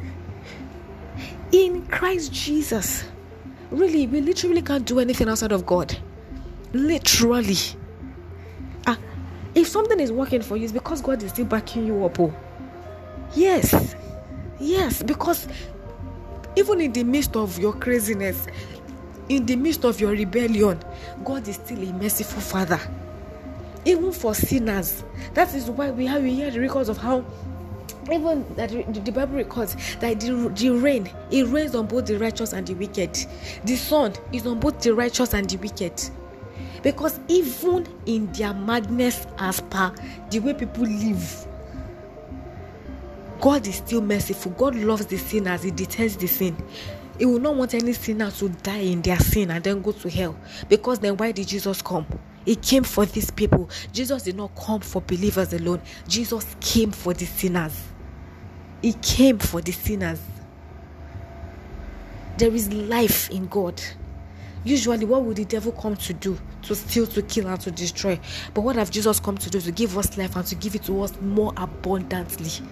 In 1.51 1.85
Christ 1.87 2.33
Jesus. 2.33 3.05
Really, 3.71 4.07
we 4.07 4.21
literally 4.21 4.61
can't 4.61 4.85
do 4.85 4.99
anything 4.99 5.29
outside 5.29 5.51
of 5.51 5.65
God. 5.65 5.95
Literally. 6.73 7.57
Ah, 8.87 8.97
if 9.53 9.67
something 9.67 9.99
is 9.99 10.11
working 10.11 10.41
for 10.41 10.57
you, 10.57 10.63
it's 10.63 10.73
because 10.73 11.01
God 11.01 11.21
is 11.21 11.31
still 11.31 11.45
backing 11.45 11.85
you 11.85 12.03
up. 12.05 12.19
Oh. 12.19 12.33
Yes. 13.35 13.95
Yes, 14.59 15.03
because 15.03 15.47
even 16.55 16.81
in 16.81 16.91
the 16.91 17.03
midst 17.03 17.35
of 17.35 17.57
your 17.59 17.73
craziness, 17.73 18.47
in 19.29 19.45
the 19.45 19.55
midst 19.55 19.85
of 19.85 20.01
your 20.01 20.11
rebellion, 20.11 20.79
God 21.23 21.47
is 21.47 21.55
still 21.55 21.81
a 21.87 21.93
merciful 21.93 22.41
Father. 22.41 22.79
Even 23.85 24.11
for 24.11 24.33
sinners. 24.35 25.03
That 25.35 25.53
is 25.53 25.69
why 25.69 25.91
we 25.91 26.05
have 26.07 26.23
we 26.23 26.33
hear 26.33 26.51
the 26.51 26.59
records 26.59 26.89
of 26.89 26.97
how 26.97 27.23
even 28.13 28.45
that 28.55 28.69
the 28.69 29.11
bible 29.11 29.35
records 29.35 29.75
that 29.99 30.19
the, 30.19 30.51
the 30.55 30.69
rain 30.69 31.09
it 31.31 31.47
rains 31.47 31.75
on 31.75 31.87
both 31.87 32.05
the 32.05 32.17
righteous 32.17 32.53
and 32.53 32.65
the 32.67 32.73
wicked. 32.75 33.17
The 33.65 33.75
sun 33.75 34.13
is 34.31 34.45
on 34.47 34.59
both 34.59 34.79
the 34.81 34.93
righteous 34.93 35.33
and 35.33 35.49
the 35.49 35.57
wicked. 35.57 36.01
Because 36.81 37.19
even 37.27 37.87
in 38.05 38.31
their 38.31 38.53
madness 38.53 39.27
as 39.37 39.59
per 39.61 39.93
the 40.29 40.39
way 40.39 40.53
people 40.53 40.83
live 40.83 41.47
god 43.41 43.65
is 43.67 43.75
still 43.75 44.01
merciful. 44.01 44.51
God 44.53 44.75
loves 44.75 45.05
the 45.05 45.17
sinners 45.17 45.63
he 45.63 45.71
detests 45.71 46.17
the 46.17 46.27
sin. 46.27 46.55
He 47.17 47.25
will 47.25 47.39
not 47.39 47.55
want 47.55 47.73
any 47.73 47.93
sinner 47.93 48.31
to 48.31 48.49
die 48.49 48.77
in 48.77 49.01
their 49.01 49.19
sin 49.19 49.51
and 49.51 49.63
then 49.63 49.81
go 49.81 49.91
to 49.91 50.09
hell. 50.09 50.37
Because 50.69 50.99
then 50.99 51.17
why 51.17 51.31
did 51.31 51.47
jesus 51.47 51.81
come? 51.81 52.05
He 52.45 52.55
came 52.55 52.83
for 52.83 53.05
these 53.05 53.29
people. 53.29 53.69
Jesus 53.91 54.23
did 54.23 54.35
not 54.35 54.55
come 54.55 54.79
for 54.81 55.01
believers 55.01 55.53
alone. 55.53 55.81
Jesus 56.07 56.55
came 56.61 56.91
for 56.91 57.13
the 57.13 57.25
sinners 57.25 57.89
he 58.81 58.93
came 58.93 59.37
for 59.39 59.61
the 59.61 59.71
sinners. 59.71 60.19
There 62.37 62.53
is 62.53 62.71
life 62.71 63.29
in 63.29 63.47
God. 63.47 63.81
Usually, 64.63 65.05
what 65.05 65.23
would 65.23 65.37
the 65.37 65.45
devil 65.45 65.71
come 65.71 65.95
to 65.97 66.13
do? 66.13 66.37
To 66.63 66.75
steal, 66.75 67.07
to 67.07 67.21
kill, 67.21 67.47
and 67.47 67.59
to 67.61 67.71
destroy. 67.71 68.19
But 68.53 68.61
what 68.61 68.75
have 68.75 68.91
Jesus 68.91 69.19
come 69.19 69.37
to 69.37 69.49
do? 69.49 69.59
To 69.61 69.71
give 69.71 69.97
us 69.97 70.17
life 70.17 70.35
and 70.35 70.45
to 70.47 70.55
give 70.55 70.75
it 70.75 70.83
to 70.83 71.01
us 71.01 71.19
more 71.21 71.53
abundantly. 71.57 72.65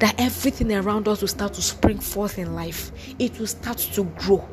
That 0.00 0.14
everything 0.18 0.72
around 0.72 1.08
us 1.08 1.20
will 1.20 1.28
start 1.28 1.54
to 1.54 1.62
spring 1.62 1.98
forth 1.98 2.38
in 2.38 2.54
life, 2.54 2.92
it 3.18 3.38
will 3.38 3.46
start 3.46 3.78
to 3.78 4.04
grow. 4.04 4.46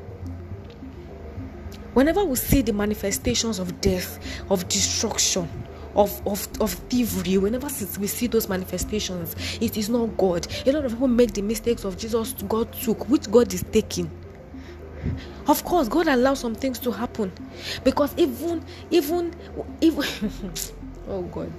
Whenever 1.94 2.24
we 2.24 2.36
see 2.36 2.64
the 2.64 2.74
manifestations 2.74 3.60
of 3.60 3.80
death, 3.82 4.20
of 4.50 4.68
destruction, 4.68 5.48
of, 5.96 6.26
of, 6.28 6.48
of 6.60 6.74
thievery, 6.90 7.38
whenever 7.38 7.68
we 8.00 8.08
see 8.08 8.28
those 8.28 8.50
manifestations, 8.50 9.36
it 9.62 9.78
is 9.78 9.90
not 9.90 10.18
God. 10.18 10.48
A 10.66 10.72
lot 10.72 10.86
of 10.86 10.92
people 10.94 11.08
make 11.08 11.34
the 11.34 11.42
mistakes 11.42 11.84
of 11.84 11.98
Jesus 11.98 12.34
God 12.48 12.72
took, 12.74 13.08
which 13.10 13.30
God 13.30 13.54
is 13.54 13.64
taking. 13.72 14.10
Of 15.48 15.64
course, 15.66 15.90
God 15.90 16.08
allows 16.08 16.40
some 16.40 16.56
things 16.56 16.80
to 16.80 16.92
happen 16.92 17.32
because 17.84 18.14
even, 18.18 18.64
even, 18.90 19.34
even, 19.82 20.08
oh 21.10 21.22
God, 21.24 21.52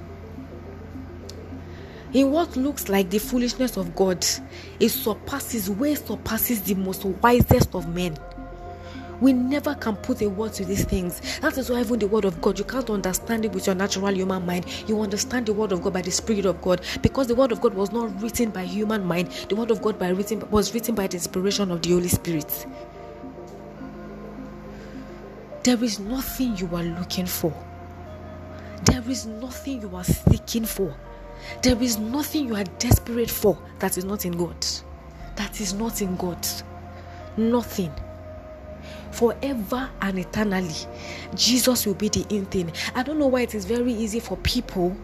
in 2.15 2.31
what 2.31 2.57
looks 2.57 2.89
like 2.89 3.11
the 3.11 3.19
foolishness 3.19 3.77
of 3.77 3.95
God, 3.95 4.25
it 4.81 4.89
surpasses, 4.89 5.69
way 5.69 5.95
surpasses 5.97 6.63
the 6.63 6.75
most 6.75 7.05
wisest 7.05 7.75
of 7.75 7.93
men. 7.95 8.17
We 9.21 9.33
never 9.33 9.75
can 9.75 9.97
put 9.97 10.23
a 10.23 10.29
word 10.29 10.53
to 10.55 10.65
these 10.65 10.85
things. 10.85 11.21
That 11.41 11.57
is 11.57 11.71
why 11.71 11.81
even 11.81 11.99
the 11.99 12.09
word 12.09 12.25
of 12.25 12.41
God, 12.41 12.59
you 12.59 12.65
can't 12.65 12.91
understand 12.91 13.45
it 13.45 13.53
with 13.53 13.67
your 13.67 13.75
natural 13.75 14.13
human 14.15 14.45
mind. 14.45 14.67
You 14.87 15.01
understand 15.01 15.47
the 15.47 15.53
word 15.53 15.73
of 15.73 15.83
God 15.83 15.93
by 15.93 16.03
the 16.03 16.11
Spirit 16.11 16.45
of 16.45 16.61
God, 16.61 16.81
because 17.01 17.29
the 17.29 17.35
word 17.35 17.53
of 17.53 17.61
God 17.61 17.75
was 17.75 17.93
not 17.93 18.21
written 18.21 18.51
by 18.51 18.65
human 18.65 19.05
mind. 19.05 19.31
The 19.49 19.57
word 19.57 19.71
of 19.71 19.81
God 19.81 19.99
by 19.99 20.09
written 20.09 20.41
was 20.51 20.75
written 20.75 20.95
by 20.95 21.07
the 21.07 21.17
inspiration 21.17 21.71
of 21.71 21.83
the 21.83 21.91
Holy 21.91 22.09
Spirit. 22.09 22.67
There 25.63 25.83
is 25.83 25.99
nothing 25.99 26.57
you 26.59 26.69
are 26.75 26.83
looking 26.83 27.27
for. 27.27 27.53
There 28.85 29.03
is 29.09 29.25
nothing 29.25 29.81
you 29.81 29.97
are 29.97 30.05
seeking 30.05 30.67
for. 30.67 30.95
There 31.63 31.81
is 31.83 31.99
nothing 31.99 32.49
you 32.49 32.57
are 32.57 32.65
desperate 32.79 33.31
for 33.31 33.57
that 33.79 33.97
is 33.97 34.05
not 34.05 34.27
in 34.27 34.33
God. 34.33 34.67
That 35.37 35.61
is 35.61 35.73
not 35.73 36.03
in 36.03 36.17
God. 36.17 36.47
Nothing. 37.37 37.93
Forever 39.13 39.91
and 40.01 40.19
eternally, 40.19 40.75
Jesus 41.35 41.87
will 41.87 41.95
be 41.95 42.09
the 42.09 42.27
in 42.29 42.47
thing. 42.47 42.73
I 42.95 43.03
don't 43.03 43.19
know 43.19 43.29
why 43.29 43.43
it 43.43 43.55
is 43.55 43.65
very 43.65 43.93
easy 43.93 44.21
for 44.21 44.37
people 44.39 44.97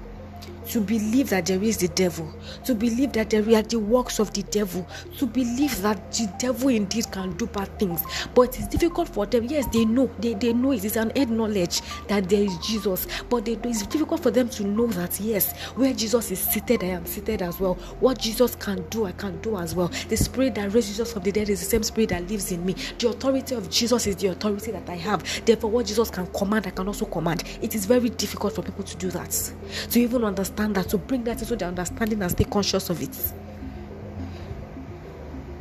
to 0.70 0.80
believe 0.80 1.30
that 1.30 1.46
there 1.46 1.62
is 1.62 1.78
the 1.78 1.88
devil, 1.88 2.32
to 2.64 2.74
believe 2.74 3.12
that 3.12 3.30
there 3.30 3.42
are 3.56 3.62
the 3.62 3.78
works 3.78 4.20
of 4.20 4.32
the 4.32 4.42
devil, 4.44 4.86
to 5.18 5.26
believe 5.26 5.82
that 5.82 6.12
the 6.12 6.32
devil 6.38 6.68
indeed 6.68 7.10
can 7.10 7.36
do 7.36 7.46
bad 7.46 7.66
things. 7.78 8.02
But 8.34 8.56
it's 8.56 8.68
difficult 8.68 9.08
for 9.08 9.26
them. 9.26 9.44
Yes, 9.44 9.66
they 9.72 9.84
know, 9.84 10.08
they, 10.20 10.34
they 10.34 10.52
know 10.52 10.70
it 10.72 10.84
is 10.84 10.96
an 10.96 11.10
head 11.16 11.28
knowledge 11.28 11.80
that 12.06 12.28
there 12.28 12.42
is 12.42 12.56
Jesus, 12.58 13.08
but 13.28 13.44
they, 13.44 13.58
it's 13.64 13.84
difficult 13.86 14.22
for 14.22 14.30
them 14.30 14.48
to 14.50 14.64
know 14.64 14.86
that 14.88 15.18
yes, 15.18 15.56
where 15.74 15.92
Jesus 15.92 16.30
is 16.30 16.38
seated, 16.38 16.84
I 16.84 16.88
am 16.88 17.04
seated 17.04 17.42
as 17.42 17.58
well. 17.58 17.74
What 17.98 18.20
Jesus 18.20 18.54
can 18.54 18.86
do, 18.90 19.06
I 19.06 19.12
can 19.12 19.40
do 19.40 19.56
as 19.56 19.74
well. 19.74 19.88
The 20.08 20.16
spirit 20.16 20.54
that 20.54 20.72
raised 20.72 20.88
Jesus 20.88 21.12
from 21.12 21.24
the 21.24 21.32
dead 21.32 21.48
is 21.48 21.60
the 21.60 21.66
same 21.66 21.82
spirit 21.82 22.10
that 22.10 22.28
lives 22.30 22.52
in 22.52 22.64
me. 22.64 22.76
The 22.98 23.08
authority 23.08 23.56
of 23.56 23.68
Jesus 23.70 24.06
is 24.06 24.16
the 24.16 24.28
authority 24.28 24.70
that 24.70 24.88
I 24.88 24.96
have. 24.96 25.44
Therefore, 25.44 25.70
what 25.70 25.86
Jesus 25.86 26.10
can 26.10 26.26
command, 26.28 26.68
I 26.68 26.70
can 26.70 26.86
also 26.86 27.06
command. 27.06 27.42
It 27.60 27.74
is 27.74 27.86
very 27.86 28.08
difficult 28.10 28.54
for 28.54 28.62
people 28.62 28.84
to 28.84 28.96
do 28.96 29.10
that. 29.10 29.30
To 29.90 30.00
even 30.00 30.24
understand 30.24 30.59
understand 30.60 30.74
that, 30.76 30.90
to 30.90 30.98
bring 30.98 31.24
that 31.24 31.40
into 31.40 31.56
their 31.56 31.68
understanding 31.68 32.22
and 32.22 32.30
stay 32.30 32.44
conscious 32.44 32.90
of 32.90 33.02
it. 33.02 33.39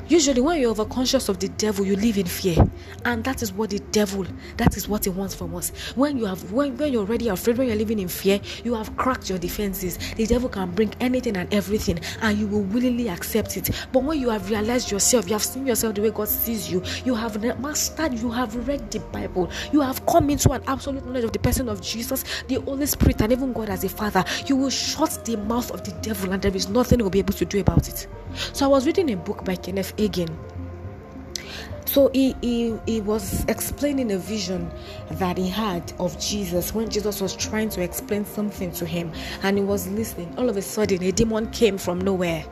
Usually, 0.09 0.41
when 0.41 0.59
you're 0.59 0.73
overconscious 0.73 1.29
of 1.29 1.39
the 1.39 1.49
devil, 1.49 1.85
you 1.85 1.95
live 1.95 2.17
in 2.17 2.25
fear, 2.25 2.57
and 3.05 3.23
that 3.23 3.43
is 3.43 3.53
what 3.53 3.69
the 3.69 3.77
devil 3.91 4.25
that 4.57 4.75
is 4.75 4.87
what 4.87 5.03
he 5.03 5.11
wants 5.11 5.35
from 5.35 5.55
us. 5.55 5.69
When 5.95 6.17
you 6.17 6.25
have 6.25 6.51
when, 6.51 6.75
when 6.77 6.91
you're 6.91 7.03
already 7.03 7.27
afraid, 7.27 7.59
when 7.59 7.67
you're 7.67 7.75
living 7.75 7.99
in 7.99 8.07
fear, 8.07 8.41
you 8.63 8.73
have 8.73 8.95
cracked 8.97 9.29
your 9.29 9.37
defenses. 9.37 9.99
The 10.15 10.25
devil 10.25 10.49
can 10.49 10.71
bring 10.71 10.93
anything 10.99 11.37
and 11.37 11.53
everything, 11.53 11.99
and 12.21 12.37
you 12.37 12.47
will 12.47 12.63
willingly 12.63 13.07
accept 13.07 13.55
it. 13.55 13.69
But 13.91 14.03
when 14.03 14.19
you 14.19 14.29
have 14.29 14.49
realized 14.49 14.91
yourself, 14.91 15.27
you 15.27 15.33
have 15.33 15.43
seen 15.43 15.67
yourself 15.67 15.93
the 15.93 16.01
way 16.01 16.09
God 16.09 16.27
sees 16.27 16.71
you, 16.71 16.83
you 17.05 17.13
have 17.13 17.39
mastered, 17.59 18.13
you 18.15 18.31
have 18.31 18.67
read 18.67 18.89
the 18.89 18.99
Bible, 18.99 19.51
you 19.71 19.81
have 19.81 20.03
come 20.07 20.31
into 20.31 20.51
an 20.51 20.63
absolute 20.65 21.05
knowledge 21.05 21.25
of 21.25 21.33
the 21.33 21.39
person 21.39 21.69
of 21.69 21.81
Jesus, 21.81 22.25
the 22.47 22.55
Holy 22.55 22.87
Spirit, 22.87 23.21
and 23.21 23.31
even 23.31 23.53
God 23.53 23.69
as 23.69 23.83
a 23.83 23.89
Father. 23.89 24.23
You 24.47 24.55
will 24.55 24.71
shut 24.71 25.23
the 25.23 25.37
mouth 25.37 25.69
of 25.71 25.83
the 25.83 25.91
devil, 26.01 26.31
and 26.31 26.41
there 26.41 26.55
is 26.55 26.67
nothing 26.67 26.97
he 26.97 27.03
will 27.03 27.11
be 27.11 27.19
able 27.19 27.33
to 27.33 27.45
do 27.45 27.59
about 27.59 27.87
it. 27.87 28.07
So 28.53 28.65
I 28.65 28.67
was 28.67 28.85
reading 28.85 29.11
a 29.11 29.15
book 29.15 29.43
by 29.43 29.55
Kenneth 29.55 29.93
Hagin. 29.99 30.29
So 31.85 32.11
he, 32.13 32.35
he, 32.41 32.77
he 32.85 33.01
was 33.01 33.43
explaining 33.45 34.11
a 34.11 34.17
vision 34.19 34.71
that 35.13 35.37
he 35.37 35.49
had 35.49 35.91
of 35.97 36.19
Jesus 36.19 36.71
when 36.71 36.87
Jesus 36.87 37.19
was 37.19 37.35
trying 37.35 37.69
to 37.69 37.81
explain 37.81 38.25
something 38.25 38.71
to 38.73 38.85
him 38.85 39.11
and 39.41 39.57
he 39.57 39.63
was 39.63 39.87
listening. 39.87 40.31
All 40.37 40.49
of 40.49 40.57
a 40.57 40.61
sudden, 40.61 41.01
a 41.01 41.11
demon 41.11 41.49
came 41.49 41.79
from 41.79 41.99
nowhere. 41.99 42.45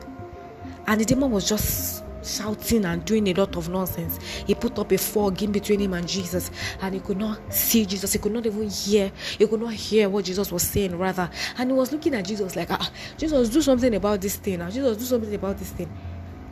And 0.88 1.00
the 1.00 1.04
demon 1.04 1.30
was 1.30 1.48
just 1.48 2.02
shouting 2.24 2.84
and 2.84 3.04
doing 3.04 3.28
a 3.28 3.32
lot 3.34 3.56
of 3.56 3.68
nonsense. 3.68 4.18
He 4.46 4.54
put 4.54 4.78
up 4.78 4.90
a 4.90 4.98
fog 4.98 5.42
in 5.42 5.52
between 5.52 5.80
him 5.80 5.94
and 5.94 6.08
Jesus, 6.08 6.50
and 6.80 6.94
he 6.94 7.00
could 7.00 7.18
not 7.18 7.38
see 7.52 7.86
Jesus. 7.86 8.12
He 8.12 8.18
could 8.18 8.32
not 8.32 8.46
even 8.46 8.68
hear. 8.68 9.12
He 9.38 9.46
could 9.46 9.60
not 9.60 9.72
hear 9.74 10.08
what 10.08 10.24
Jesus 10.24 10.50
was 10.50 10.62
saying, 10.62 10.98
rather. 10.98 11.30
And 11.58 11.70
he 11.70 11.76
was 11.76 11.92
looking 11.92 12.14
at 12.14 12.26
Jesus 12.26 12.56
like, 12.56 12.70
ah, 12.70 12.90
Jesus, 13.16 13.50
do 13.50 13.62
something 13.62 13.94
about 13.94 14.20
this 14.20 14.36
thing. 14.36 14.58
Now, 14.58 14.70
Jesus, 14.70 14.96
do 14.96 15.04
something 15.04 15.34
about 15.34 15.58
this 15.58 15.70
thing. 15.70 15.88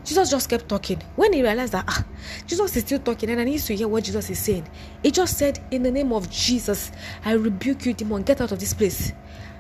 Jesus 0.07 0.31
just 0.31 0.49
kept 0.49 0.69
talking. 0.69 1.03
When 1.17 1.33
he 1.33 1.43
realized 1.43 1.73
that 1.73 1.85
ah, 1.89 2.05
Jesus 2.47 2.77
is 2.77 2.85
still 2.85 3.01
talking 3.01 3.29
and 3.29 3.41
I 3.41 3.45
need 3.45 3.59
to 3.59 3.75
hear 3.75 3.89
what 3.89 4.05
Jesus 4.05 4.31
is 4.31 4.39
saying, 4.39 4.69
he 5.03 5.11
just 5.11 5.37
said, 5.37 5.59
In 5.73 5.83
the 5.83 5.91
name 5.91 6.13
of 6.13 6.31
Jesus, 6.31 6.93
I 7.25 7.33
rebuke 7.33 7.85
you, 7.85 7.93
demon, 7.93 8.23
get 8.23 8.41
out 8.41 8.53
of 8.53 8.61
this 8.61 8.73
place. 8.73 9.13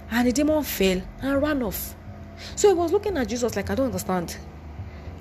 And 0.08 0.28
the 0.28 0.32
demon 0.32 0.62
fell 0.62 1.02
and 1.20 1.42
ran 1.42 1.64
off. 1.64 1.96
So 2.54 2.68
he 2.68 2.74
was 2.74 2.92
looking 2.92 3.16
at 3.16 3.28
Jesus 3.28 3.56
like, 3.56 3.70
I 3.70 3.74
don't 3.74 3.86
understand. 3.86 4.36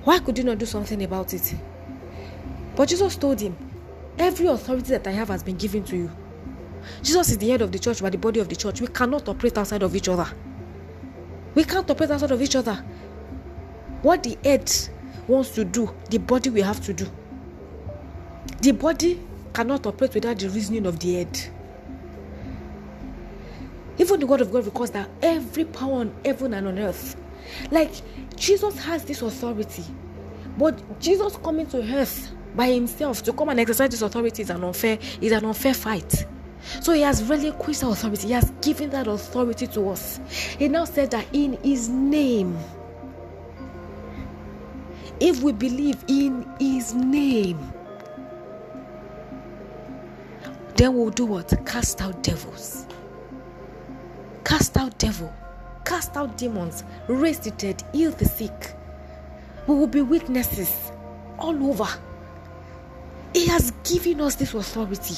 Why 0.03 0.19
could 0.19 0.37
you 0.37 0.43
not 0.43 0.59
do 0.59 0.67
something 0.67 1.01
about 1.03 1.33
it? 1.33 1.55
But 2.75 2.89
Jesus 2.89 3.15
told 3.15 3.41
him, 3.41 3.57
Every 4.19 4.45
authority 4.45 4.89
that 4.89 5.07
I 5.07 5.11
have 5.11 5.29
has 5.29 5.41
been 5.41 5.57
given 5.57 5.83
to 5.85 5.97
you. 5.97 6.11
Jesus 7.01 7.31
is 7.31 7.39
the 7.39 7.49
head 7.49 7.63
of 7.63 7.71
the 7.71 7.79
church, 7.79 7.99
but 7.99 8.11
the 8.11 8.19
body 8.19 8.39
of 8.39 8.47
the 8.47 8.55
church. 8.55 8.79
We 8.79 8.87
cannot 8.87 9.27
operate 9.27 9.57
outside 9.57 9.81
of 9.81 9.95
each 9.95 10.07
other. 10.07 10.27
We 11.55 11.63
can't 11.63 11.89
operate 11.89 12.11
outside 12.11 12.31
of 12.31 12.41
each 12.43 12.55
other. 12.55 12.75
What 14.03 14.21
the 14.21 14.37
head 14.43 14.71
wants 15.27 15.49
to 15.51 15.65
do, 15.65 15.93
the 16.09 16.17
body 16.17 16.49
will 16.49 16.63
have 16.63 16.81
to 16.85 16.93
do. 16.93 17.07
The 18.61 18.71
body 18.71 19.19
cannot 19.53 19.85
operate 19.85 20.13
without 20.13 20.39
the 20.39 20.49
reasoning 20.49 20.85
of 20.85 20.99
the 20.99 21.15
head. 21.15 21.39
Even 23.97 24.19
the 24.19 24.27
word 24.27 24.41
of 24.41 24.51
God 24.51 24.65
records 24.65 24.91
that 24.91 25.09
every 25.21 25.65
power 25.65 26.01
on 26.01 26.15
heaven 26.25 26.53
and 26.53 26.67
on 26.67 26.79
earth, 26.79 27.15
like 27.71 27.91
Jesus 28.35 28.77
has 28.79 29.05
this 29.05 29.21
authority, 29.21 29.83
but 30.57 30.99
Jesus 30.99 31.37
coming 31.37 31.67
to 31.67 31.81
earth 31.95 32.31
by 32.55 32.67
himself 32.67 33.23
to 33.23 33.33
come 33.33 33.49
and 33.49 33.59
exercise 33.59 33.89
this 33.89 34.01
authority 34.01 34.41
is 34.41 34.49
an 34.49 34.63
unfair, 34.63 34.99
is 35.21 35.31
an 35.31 35.45
unfair 35.45 35.73
fight. 35.73 36.25
So 36.81 36.93
he 36.93 37.01
has 37.01 37.23
relinquished 37.23 37.83
authority. 37.83 38.27
He 38.27 38.33
has 38.33 38.51
given 38.61 38.89
that 38.89 39.07
authority 39.07 39.67
to 39.67 39.89
us. 39.89 40.19
He 40.57 40.67
now 40.67 40.85
said 40.85 41.11
that 41.11 41.25
in 41.31 41.57
his 41.63 41.89
name, 41.89 42.57
if 45.19 45.41
we 45.41 45.51
believe 45.51 46.03
in 46.07 46.45
his 46.59 46.93
name, 46.93 47.59
then 50.75 50.93
we'll 50.93 51.09
do 51.09 51.25
what? 51.25 51.53
Cast 51.65 52.01
out 52.01 52.21
devils. 52.21 52.85
Cast 54.43 54.77
out 54.77 54.97
devil. 54.97 55.33
Cast 55.85 56.17
out 56.17 56.37
demons. 56.37 56.83
Raise 57.07 57.39
the 57.39 57.51
dead. 57.51 57.83
Heal 57.93 58.11
the 58.11 58.25
sick. 58.25 58.75
We 59.67 59.75
will 59.75 59.87
be 59.87 60.01
witnesses 60.01 60.91
all 61.39 61.69
over. 61.69 61.87
He 63.33 63.47
has 63.47 63.71
given 63.83 64.21
us 64.21 64.35
this 64.35 64.53
authority. 64.53 65.15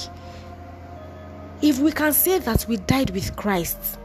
If 1.61 1.79
we 1.79 1.91
can 1.91 2.13
say 2.13 2.39
that 2.39 2.65
we 2.67 2.77
died 2.77 3.09
with 3.09 3.35
Christ, 3.35 3.97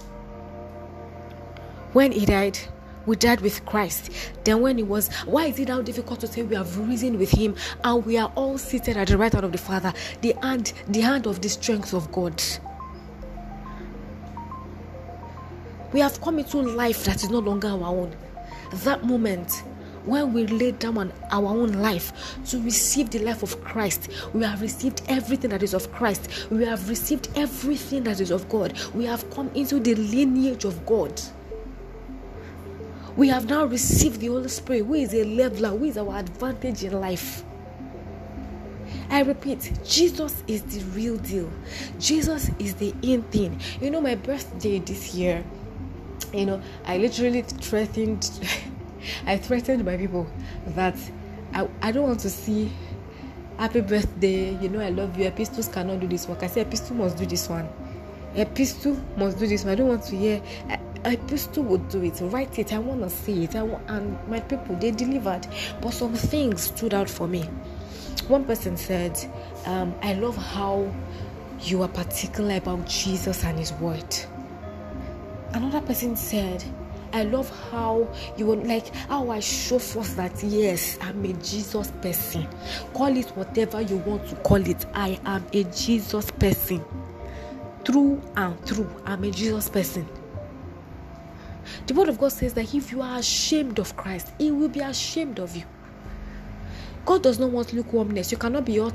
when 1.92 2.12
he 2.12 2.24
died, 2.24 2.58
we 3.06 3.16
died 3.16 3.40
with 3.40 3.64
Christ. 3.66 4.10
Then 4.44 4.60
when 4.60 4.78
it 4.78 4.86
was, 4.86 5.12
why 5.24 5.46
is 5.46 5.58
it 5.58 5.68
now 5.68 5.82
difficult 5.82 6.20
to 6.20 6.26
say 6.26 6.42
we 6.42 6.56
have 6.56 6.76
risen 6.78 7.18
with 7.18 7.30
him 7.30 7.56
and 7.84 8.04
we 8.04 8.18
are 8.18 8.32
all 8.34 8.58
seated 8.58 8.96
at 8.96 9.08
the 9.08 9.18
right 9.18 9.32
hand 9.32 9.44
of 9.44 9.52
the 9.52 9.58
Father, 9.58 9.92
the 10.20 10.34
hand, 10.42 10.72
the 10.88 11.00
hand 11.00 11.26
of 11.26 11.40
the 11.40 11.48
strength 11.48 11.92
of 11.92 12.10
God? 12.12 12.42
We 15.92 16.00
have 16.00 16.20
come 16.20 16.38
into 16.38 16.58
life 16.58 17.04
that 17.04 17.22
is 17.22 17.30
no 17.30 17.40
longer 17.40 17.68
our 17.68 17.84
own. 17.84 18.16
That 18.84 19.04
moment 19.04 19.62
when 20.04 20.32
we 20.32 20.46
lay 20.46 20.72
down 20.72 20.98
on 20.98 21.12
our 21.30 21.46
own 21.46 21.74
life 21.74 22.36
to 22.46 22.60
receive 22.62 23.10
the 23.10 23.20
life 23.20 23.42
of 23.42 23.62
Christ, 23.62 24.10
we 24.32 24.42
have 24.42 24.60
received 24.60 25.02
everything 25.08 25.50
that 25.50 25.62
is 25.62 25.74
of 25.74 25.92
Christ. 25.92 26.28
We 26.50 26.64
have 26.64 26.88
received 26.88 27.28
everything 27.36 28.02
that 28.04 28.20
is 28.20 28.30
of 28.30 28.48
God. 28.48 28.78
We 28.94 29.04
have 29.04 29.28
come 29.30 29.48
into 29.54 29.78
the 29.78 29.94
lineage 29.94 30.64
of 30.64 30.84
God. 30.86 31.20
We 33.16 33.28
have 33.28 33.48
now 33.48 33.66
received 33.66 34.20
the 34.20 34.28
Holy 34.28 34.48
Spirit, 34.48 34.86
who 34.86 34.94
is 34.94 35.12
a 35.12 35.24
leveler, 35.24 35.70
who 35.70 35.84
is 35.84 35.98
our 35.98 36.18
advantage 36.18 36.82
in 36.84 36.98
life. 36.98 37.44
I 39.10 39.20
repeat, 39.20 39.70
Jesus 39.84 40.42
is 40.46 40.62
the 40.62 40.82
real 40.92 41.18
deal. 41.18 41.50
Jesus 41.98 42.50
is 42.58 42.74
the 42.74 42.94
in 43.02 43.22
thing. 43.24 43.60
You 43.80 43.90
know, 43.90 44.00
my 44.00 44.14
birthday 44.14 44.78
this 44.78 45.14
year, 45.14 45.44
you 46.32 46.46
know, 46.46 46.62
I 46.86 46.96
literally 46.96 47.42
threatened, 47.42 48.30
I 49.26 49.36
threatened 49.36 49.84
my 49.84 49.98
people 49.98 50.26
that 50.68 50.96
I, 51.52 51.68
I 51.82 51.92
don't 51.92 52.04
want 52.08 52.20
to 52.20 52.30
see 52.30 52.72
happy 53.58 53.80
birthday, 53.82 54.58
you 54.60 54.68
know, 54.68 54.80
I 54.80 54.88
love 54.88 55.18
you. 55.18 55.26
Epistles 55.26 55.68
cannot 55.68 56.00
do 56.00 56.08
this 56.08 56.26
work. 56.26 56.42
I 56.42 56.46
said, 56.46 56.66
Epistle 56.66 56.96
must 56.96 57.16
do 57.18 57.26
this 57.26 57.48
one. 57.48 57.68
Epistle 58.34 58.98
must 59.16 59.38
do 59.38 59.46
this 59.46 59.64
one. 59.64 59.72
I 59.72 59.76
don't 59.76 59.88
want 59.88 60.04
to 60.04 60.16
hear. 60.16 60.42
I, 60.68 60.78
Epistle 61.04 61.64
would 61.64 61.88
do 61.88 62.02
it, 62.04 62.18
write 62.22 62.58
it. 62.58 62.72
I 62.72 62.78
want 62.78 63.00
to 63.02 63.10
see 63.10 63.44
it. 63.44 63.56
I 63.56 63.62
want, 63.62 63.88
and 63.88 64.16
my 64.28 64.40
people 64.40 64.76
they 64.76 64.92
delivered, 64.92 65.46
but 65.80 65.90
some 65.90 66.14
things 66.14 66.62
stood 66.62 66.94
out 66.94 67.10
for 67.10 67.26
me. 67.26 67.48
one 68.28 68.44
person 68.44 68.76
said, 68.76 69.18
um, 69.66 69.94
I 70.02 70.14
love 70.14 70.36
how 70.36 70.92
you 71.60 71.82
are 71.82 71.88
particular 71.88 72.56
about 72.56 72.86
Jesus 72.86 73.44
and 73.44 73.58
His 73.58 73.72
Word. 73.74 74.16
Another 75.52 75.80
person 75.80 76.16
said, 76.16 76.64
I 77.12 77.24
love 77.24 77.50
how 77.70 78.08
you 78.38 78.46
would 78.46 78.66
like 78.66 78.94
how 78.94 79.30
I 79.30 79.40
show 79.40 79.78
forth 79.78 80.16
that 80.16 80.42
yes, 80.42 80.96
I'm 81.02 81.22
a 81.24 81.32
Jesus 81.34 81.90
person. 82.00 82.48
Call 82.94 83.14
it 83.14 83.28
whatever 83.36 83.82
you 83.82 83.98
want 83.98 84.26
to 84.28 84.36
call 84.36 84.66
it. 84.66 84.86
I 84.94 85.20
am 85.26 85.44
a 85.52 85.64
Jesus 85.64 86.30
person. 86.30 86.82
Through 87.84 88.22
and 88.36 88.58
through, 88.64 88.88
I'm 89.04 89.24
a 89.24 89.30
Jesus 89.30 89.68
person. 89.68 90.08
The 91.86 91.94
word 91.94 92.08
of 92.08 92.18
God 92.18 92.32
says 92.32 92.54
that 92.54 92.74
if 92.74 92.92
you 92.92 93.02
are 93.02 93.18
ashamed 93.18 93.78
of 93.78 93.96
Christ, 93.96 94.32
He 94.38 94.50
will 94.50 94.68
be 94.68 94.80
ashamed 94.80 95.38
of 95.38 95.56
you. 95.56 95.64
God 97.04 97.22
does 97.22 97.38
not 97.38 97.50
want 97.50 97.72
lukewarmness. 97.72 98.30
You 98.30 98.38
cannot 98.38 98.64
be 98.64 98.78
hot. 98.78 98.94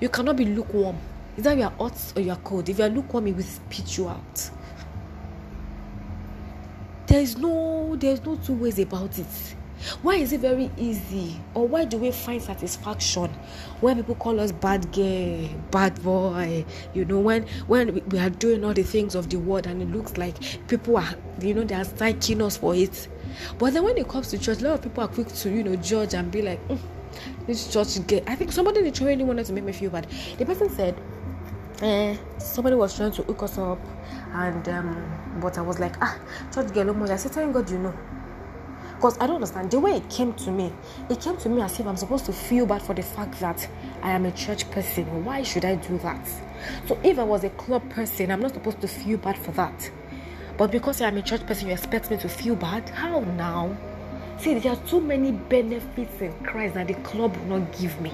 You 0.00 0.08
cannot 0.08 0.36
be 0.36 0.44
lukewarm. 0.44 0.96
Either 1.36 1.54
you 1.54 1.62
are 1.64 1.70
hot 1.70 2.12
or 2.16 2.22
you 2.22 2.30
are 2.30 2.36
cold. 2.36 2.68
If 2.68 2.78
you 2.78 2.84
are 2.84 2.88
lukewarm, 2.88 3.26
He 3.26 3.32
will 3.32 3.42
spit 3.42 3.98
you 3.98 4.08
out 4.08 4.50
there's 7.06 7.36
no 7.36 7.94
there's 7.96 8.24
no 8.24 8.34
two 8.36 8.54
ways 8.54 8.78
about 8.78 9.18
it 9.18 9.54
why 10.02 10.16
is 10.16 10.32
it 10.32 10.40
very 10.40 10.70
easy? 10.76 11.36
Or 11.54 11.66
why 11.66 11.84
do 11.84 11.98
we 11.98 12.10
find 12.10 12.42
satisfaction 12.42 13.30
when 13.80 13.96
people 13.96 14.14
call 14.14 14.40
us 14.40 14.52
bad 14.52 14.90
girl 14.92 15.48
bad 15.70 16.02
boy? 16.02 16.64
You 16.94 17.04
know 17.04 17.20
when 17.20 17.46
when 17.66 18.02
we 18.08 18.18
are 18.18 18.30
doing 18.30 18.64
all 18.64 18.74
the 18.74 18.82
things 18.82 19.14
of 19.14 19.30
the 19.30 19.36
world 19.38 19.66
and 19.66 19.82
it 19.82 19.90
looks 19.90 20.16
like 20.16 20.36
people 20.68 20.96
are 20.96 21.14
you 21.40 21.54
know 21.54 21.64
they 21.64 21.74
are 21.74 21.84
thanking 21.84 22.42
us 22.42 22.56
for 22.56 22.74
it. 22.74 23.08
But 23.58 23.74
then 23.74 23.84
when 23.84 23.98
it 23.98 24.08
comes 24.08 24.28
to 24.28 24.38
church 24.38 24.60
a 24.60 24.64
lot 24.64 24.74
of 24.74 24.82
people 24.82 25.04
are 25.04 25.08
quick 25.08 25.28
to 25.28 25.50
you 25.50 25.64
know 25.64 25.76
judge 25.76 26.14
and 26.14 26.30
be 26.30 26.42
like 26.42 26.66
mm, 26.68 26.78
this 27.46 27.72
church 27.72 28.04
get 28.06 28.28
i 28.28 28.34
think 28.34 28.52
somebody 28.52 28.80
literally 28.80 29.22
wanted 29.24 29.46
to 29.46 29.52
make 29.52 29.64
me 29.64 29.72
feel 29.72 29.90
bad. 29.90 30.06
The 30.38 30.46
person 30.46 30.70
said 30.70 30.96
eh, 31.82 32.16
somebody 32.38 32.76
was 32.76 32.96
trying 32.96 33.12
to 33.12 33.22
hook 33.22 33.42
us 33.42 33.58
up 33.58 33.78
and 34.34 34.68
um, 34.68 35.40
but 35.40 35.58
I 35.58 35.62
was 35.62 35.78
like, 35.78 35.94
ah, 36.00 36.18
church 36.52 36.72
girl, 36.72 36.90
oh 36.90 37.12
I 37.12 37.16
said, 37.16 37.32
thank 37.32 37.52
God 37.54 37.70
you 37.70 37.78
know. 37.78 37.94
Because 38.96 39.18
I 39.18 39.26
don't 39.26 39.36
understand 39.36 39.70
the 39.70 39.80
way 39.80 39.96
it 39.96 40.08
came 40.08 40.32
to 40.34 40.50
me. 40.50 40.72
It 41.10 41.20
came 41.20 41.36
to 41.38 41.48
me 41.48 41.62
as 41.62 41.78
if 41.78 41.86
I'm 41.86 41.96
supposed 41.96 42.26
to 42.26 42.32
feel 42.32 42.66
bad 42.66 42.82
for 42.82 42.94
the 42.94 43.02
fact 43.02 43.38
that 43.40 43.68
I 44.02 44.10
am 44.10 44.24
a 44.24 44.32
church 44.32 44.70
person. 44.70 45.24
Why 45.24 45.42
should 45.42 45.64
I 45.64 45.74
do 45.76 45.98
that? 45.98 46.26
So 46.86 46.98
if 47.02 47.18
I 47.18 47.24
was 47.24 47.44
a 47.44 47.50
club 47.50 47.88
person, 47.90 48.30
I'm 48.30 48.40
not 48.40 48.54
supposed 48.54 48.80
to 48.80 48.88
feel 48.88 49.18
bad 49.18 49.36
for 49.36 49.52
that. 49.52 49.90
But 50.56 50.70
because 50.70 51.00
I 51.00 51.08
am 51.08 51.16
a 51.16 51.22
church 51.22 51.46
person, 51.46 51.68
you 51.68 51.74
expect 51.74 52.10
me 52.10 52.16
to 52.18 52.28
feel 52.28 52.56
bad? 52.56 52.88
How 52.88 53.20
now? 53.20 53.76
See, 54.38 54.58
there 54.58 54.72
are 54.72 54.86
too 54.86 55.00
many 55.00 55.32
benefits 55.32 56.20
in 56.20 56.32
Christ 56.44 56.74
that 56.74 56.86
the 56.86 56.94
club 56.94 57.36
will 57.36 57.58
not 57.58 57.78
give 57.78 58.00
me. 58.00 58.12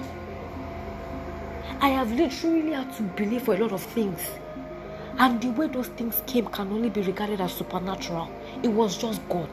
I 1.79 1.89
have 1.89 2.11
literally 2.11 2.73
had 2.73 2.93
to 2.97 3.03
believe 3.03 3.43
for 3.43 3.55
a 3.55 3.57
lot 3.57 3.71
of 3.71 3.81
things 3.81 4.19
and 5.17 5.41
the 5.41 5.49
way 5.49 5.67
those 5.67 5.87
things 5.89 6.21
came 6.25 6.45
can 6.47 6.71
only 6.71 6.89
be 6.89 7.01
regarded 7.01 7.41
as 7.41 7.53
supernatural. 7.53 8.29
It 8.63 8.69
was 8.69 8.97
just 8.97 9.21
God. 9.29 9.49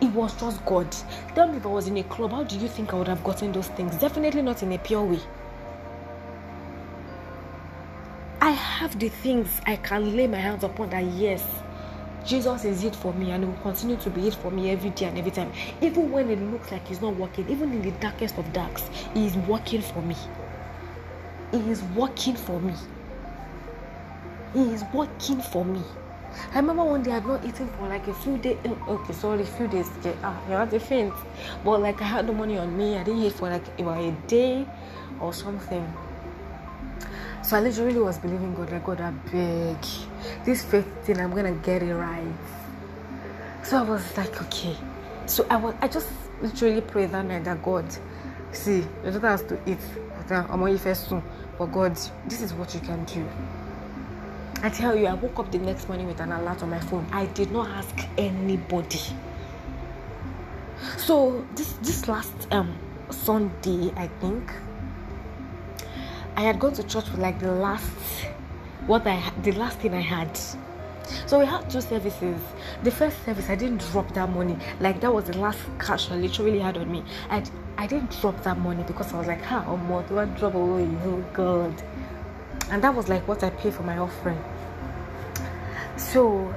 It 0.00 0.12
was 0.12 0.38
just 0.38 0.64
God. 0.66 0.90
Tell 1.34 1.48
me 1.48 1.58
if 1.58 1.66
I 1.66 1.68
was 1.68 1.86
in 1.86 1.96
a 1.96 2.04
club, 2.04 2.32
how 2.32 2.44
do 2.44 2.58
you 2.58 2.68
think 2.68 2.92
I 2.92 2.96
would 2.96 3.08
have 3.08 3.24
gotten 3.24 3.52
those 3.52 3.68
things? 3.68 3.96
Definitely 3.96 4.42
not 4.42 4.62
in 4.62 4.72
a 4.72 4.78
pure 4.78 5.02
way. 5.02 5.20
I 8.40 8.50
have 8.50 8.98
the 8.98 9.08
things 9.08 9.60
I 9.66 9.76
can 9.76 10.14
lay 10.16 10.26
my 10.26 10.36
hands 10.36 10.64
upon 10.64 10.90
that 10.90 11.04
yes, 11.04 11.42
Jesus 12.26 12.64
is 12.64 12.84
it 12.84 12.94
for 12.96 13.12
me 13.14 13.30
and 13.30 13.46
will 13.46 13.62
continue 13.62 13.96
to 13.96 14.10
be 14.10 14.28
it 14.28 14.34
for 14.34 14.50
me 14.50 14.70
every 14.70 14.90
day 14.90 15.06
and 15.06 15.18
every 15.18 15.30
time. 15.30 15.52
Even 15.80 16.10
when 16.10 16.30
it 16.30 16.38
looks 16.50 16.70
like 16.70 16.86
He's 16.86 17.00
not 17.00 17.16
working, 17.16 17.48
even 17.48 17.72
in 17.72 17.82
the 17.82 17.92
darkest 17.92 18.36
of 18.38 18.52
darks, 18.52 18.82
He 19.14 19.26
is 19.26 19.36
working 19.36 19.80
for 19.80 20.02
me. 20.02 20.16
He 21.52 21.58
is 21.70 21.82
working 21.94 22.34
for 22.34 22.60
me. 22.60 22.74
He 24.52 24.72
is 24.72 24.84
working 24.92 25.40
for 25.40 25.64
me. 25.64 25.82
I 26.52 26.56
remember 26.56 26.84
one 26.84 27.02
day 27.02 27.10
I 27.10 27.14
had 27.14 27.26
not 27.26 27.44
eaten 27.44 27.68
for 27.68 27.88
like 27.88 28.06
a 28.08 28.14
few 28.14 28.38
days. 28.38 28.56
Mm, 28.64 28.88
okay, 28.88 29.12
sorry, 29.12 29.42
a 29.42 29.46
few 29.46 29.68
days. 29.68 29.90
Okay, 29.98 30.16
ah, 30.22 30.40
you 30.48 30.54
had 30.54 30.72
a 30.72 30.80
faint. 30.80 31.14
But 31.64 31.80
like 31.80 32.00
I 32.00 32.04
had 32.04 32.26
the 32.26 32.32
money 32.32 32.58
on 32.58 32.76
me. 32.76 32.96
I 32.96 33.04
didn't 33.04 33.22
eat 33.22 33.32
for 33.32 33.50
like 33.50 33.66
about 33.78 34.02
a 34.02 34.12
day 34.26 34.66
or 35.20 35.32
something. 35.32 35.92
So 37.42 37.58
I 37.58 37.60
literally 37.60 38.00
was 38.00 38.16
believing 38.18 38.54
God, 38.54 38.72
like 38.72 38.84
God, 38.84 39.00
I 39.02 39.10
beg 39.10 39.76
this 40.46 40.64
faith 40.64 40.86
thing, 41.04 41.20
I'm 41.20 41.30
gonna 41.34 41.52
get 41.52 41.82
it 41.82 41.94
right. 41.94 42.32
So 43.62 43.78
I 43.78 43.82
was 43.82 44.16
like, 44.16 44.40
okay. 44.42 44.74
So 45.26 45.46
I 45.50 45.56
was, 45.56 45.74
I 45.82 45.88
just 45.88 46.08
literally 46.40 46.80
prayed 46.80 47.10
that 47.12 47.26
night 47.26 47.44
that 47.44 47.62
God, 47.62 47.84
see, 48.52 48.86
your 49.02 49.12
daughter 49.12 49.28
has 49.28 49.42
to 49.42 49.58
eat. 49.66 49.78
I'm 50.30 50.62
on 50.62 50.78
first 50.78 51.08
soon, 51.10 51.22
but 51.58 51.66
God, 51.66 51.98
this 52.26 52.40
is 52.40 52.54
what 52.54 52.72
you 52.74 52.80
can 52.80 53.04
do. 53.04 53.28
I 54.64 54.70
tell 54.70 54.96
you, 54.96 55.04
I 55.08 55.12
woke 55.12 55.38
up 55.38 55.52
the 55.52 55.58
next 55.58 55.88
morning 55.88 56.06
with 56.06 56.20
an 56.20 56.32
alert 56.32 56.62
on 56.62 56.70
my 56.70 56.80
phone. 56.80 57.06
I 57.12 57.26
did 57.26 57.52
not 57.52 57.68
ask 57.68 57.94
anybody. 58.16 59.02
So 60.96 61.44
this 61.54 61.74
this 61.82 62.08
last 62.08 62.48
um 62.50 62.74
Sunday, 63.10 63.92
I 63.94 64.06
think, 64.22 64.50
I 66.34 66.40
had 66.40 66.58
gone 66.58 66.72
to 66.72 66.82
church 66.82 67.06
for 67.10 67.18
like 67.18 67.40
the 67.40 67.52
last 67.52 68.26
what 68.86 69.06
I 69.06 69.22
the 69.42 69.52
last 69.52 69.80
thing 69.80 69.92
I 69.92 70.00
had. 70.00 70.34
So 71.26 71.40
we 71.40 71.44
had 71.44 71.68
two 71.68 71.82
services. 71.82 72.40
The 72.84 72.90
first 72.90 73.22
service, 73.26 73.50
I 73.50 73.56
didn't 73.56 73.82
drop 73.92 74.14
that 74.14 74.30
money. 74.30 74.56
Like 74.80 74.98
that 75.02 75.12
was 75.12 75.24
the 75.24 75.36
last 75.36 75.60
cash 75.78 76.10
I 76.10 76.16
literally 76.16 76.60
had 76.60 76.78
on 76.78 76.90
me. 76.90 77.04
I 77.28 77.44
I 77.76 77.86
didn't 77.86 78.18
drop 78.18 78.42
that 78.44 78.58
money 78.58 78.82
because 78.84 79.12
I 79.12 79.18
was 79.18 79.26
like, 79.26 79.42
"Ha, 79.42 79.62
oh, 79.68 79.76
more 79.76 80.02
do 80.04 80.18
I 80.18 80.24
drop 80.24 80.54
away? 80.54 80.88
Oh 81.04 81.22
God!" 81.34 81.82
And 82.70 82.82
that 82.82 82.94
was 82.94 83.08
like 83.08 83.26
what 83.28 83.42
I 83.42 83.50
paid 83.50 83.74
for 83.74 83.82
my 83.82 83.98
offering. 83.98 84.42
So, 85.96 86.54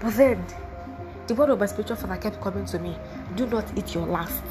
but 0.00 0.14
then 0.14 0.44
the 1.26 1.34
word 1.34 1.50
of 1.50 1.58
my 1.58 1.66
spiritual 1.66 1.96
father 1.96 2.16
kept 2.16 2.40
coming 2.40 2.64
to 2.66 2.78
me 2.78 2.96
do 3.34 3.46
not 3.46 3.66
eat 3.76 3.94
your 3.94 4.06
last. 4.06 4.42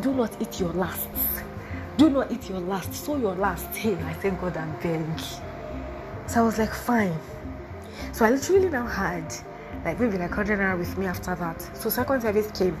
Do 0.00 0.12
not 0.12 0.40
eat 0.40 0.58
your 0.58 0.72
last. 0.72 1.08
Do 1.96 2.10
not 2.10 2.32
eat 2.32 2.48
your 2.48 2.60
last. 2.60 2.92
So 2.94 3.16
your 3.16 3.34
last. 3.34 3.66
Hey, 3.76 3.94
I 3.94 4.12
thank 4.14 4.40
God 4.40 4.56
I'm. 4.56 5.18
So 6.26 6.40
I 6.40 6.44
was 6.44 6.58
like, 6.58 6.72
fine. 6.72 7.16
So 8.12 8.24
I 8.24 8.30
literally 8.30 8.68
now 8.68 8.86
had 8.86 9.32
like 9.84 10.00
maybe 10.00 10.18
like 10.18 10.30
100 10.30 10.58
naira 10.58 10.78
with 10.78 10.96
me 10.96 11.06
after 11.06 11.34
that. 11.34 11.60
So 11.76 11.90
second 11.90 12.22
service 12.22 12.50
came. 12.52 12.76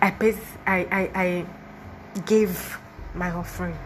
I 0.00 0.10
paid, 0.10 0.38
I, 0.66 0.78
I, 0.90 1.10
I 1.14 2.20
gave 2.22 2.78
my 3.14 3.30
offering 3.30 3.76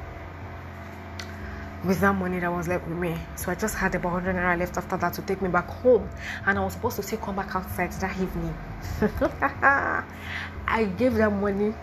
with 1.87 2.01
that 2.01 2.15
money 2.15 2.41
that 2.41 2.53
was 2.53 2.69
left 2.69 2.87
with 2.89 2.99
me. 2.99 3.17
So 3.37 3.51
I 3.51 3.55
just 3.55 3.77
had 3.77 3.95
about 3.95 4.13
100 4.13 4.35
naira 4.35 4.59
left 4.59 4.77
after 4.77 4.97
that 4.97 5.13
to 5.15 5.23
take 5.23 5.41
me 5.41 5.49
back 5.49 5.69
home. 5.69 6.09
And 6.45 6.59
I 6.59 6.65
was 6.65 6.73
supposed 6.73 6.97
to 6.97 7.03
still 7.03 7.19
come 7.19 7.37
back 7.37 7.55
outside 7.55 7.93
that 7.93 8.19
evening. 8.21 8.57
I 10.69 10.85
gave 10.99 11.15
that 11.15 11.31
money. 11.31 11.75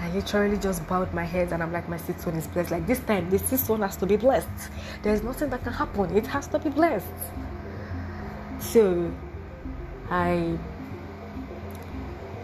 I 0.00 0.10
literally 0.12 0.56
just 0.56 0.86
bowed 0.86 1.12
my 1.12 1.24
head 1.24 1.52
and 1.52 1.62
I'm 1.62 1.72
like, 1.72 1.88
my 1.88 1.98
sixth 1.98 2.26
one 2.26 2.36
is 2.36 2.46
blessed. 2.46 2.70
Like 2.70 2.86
this 2.86 3.00
time, 3.00 3.28
this 3.28 3.44
sixth 3.44 3.68
one 3.68 3.82
has 3.82 3.96
to 3.96 4.06
be 4.06 4.16
blessed. 4.16 4.48
There's 5.02 5.22
nothing 5.22 5.50
that 5.50 5.62
can 5.62 5.72
happen. 5.72 6.16
It 6.16 6.26
has 6.28 6.46
to 6.48 6.58
be 6.58 6.70
blessed. 6.70 7.06
So 8.60 9.12
I 10.10 10.58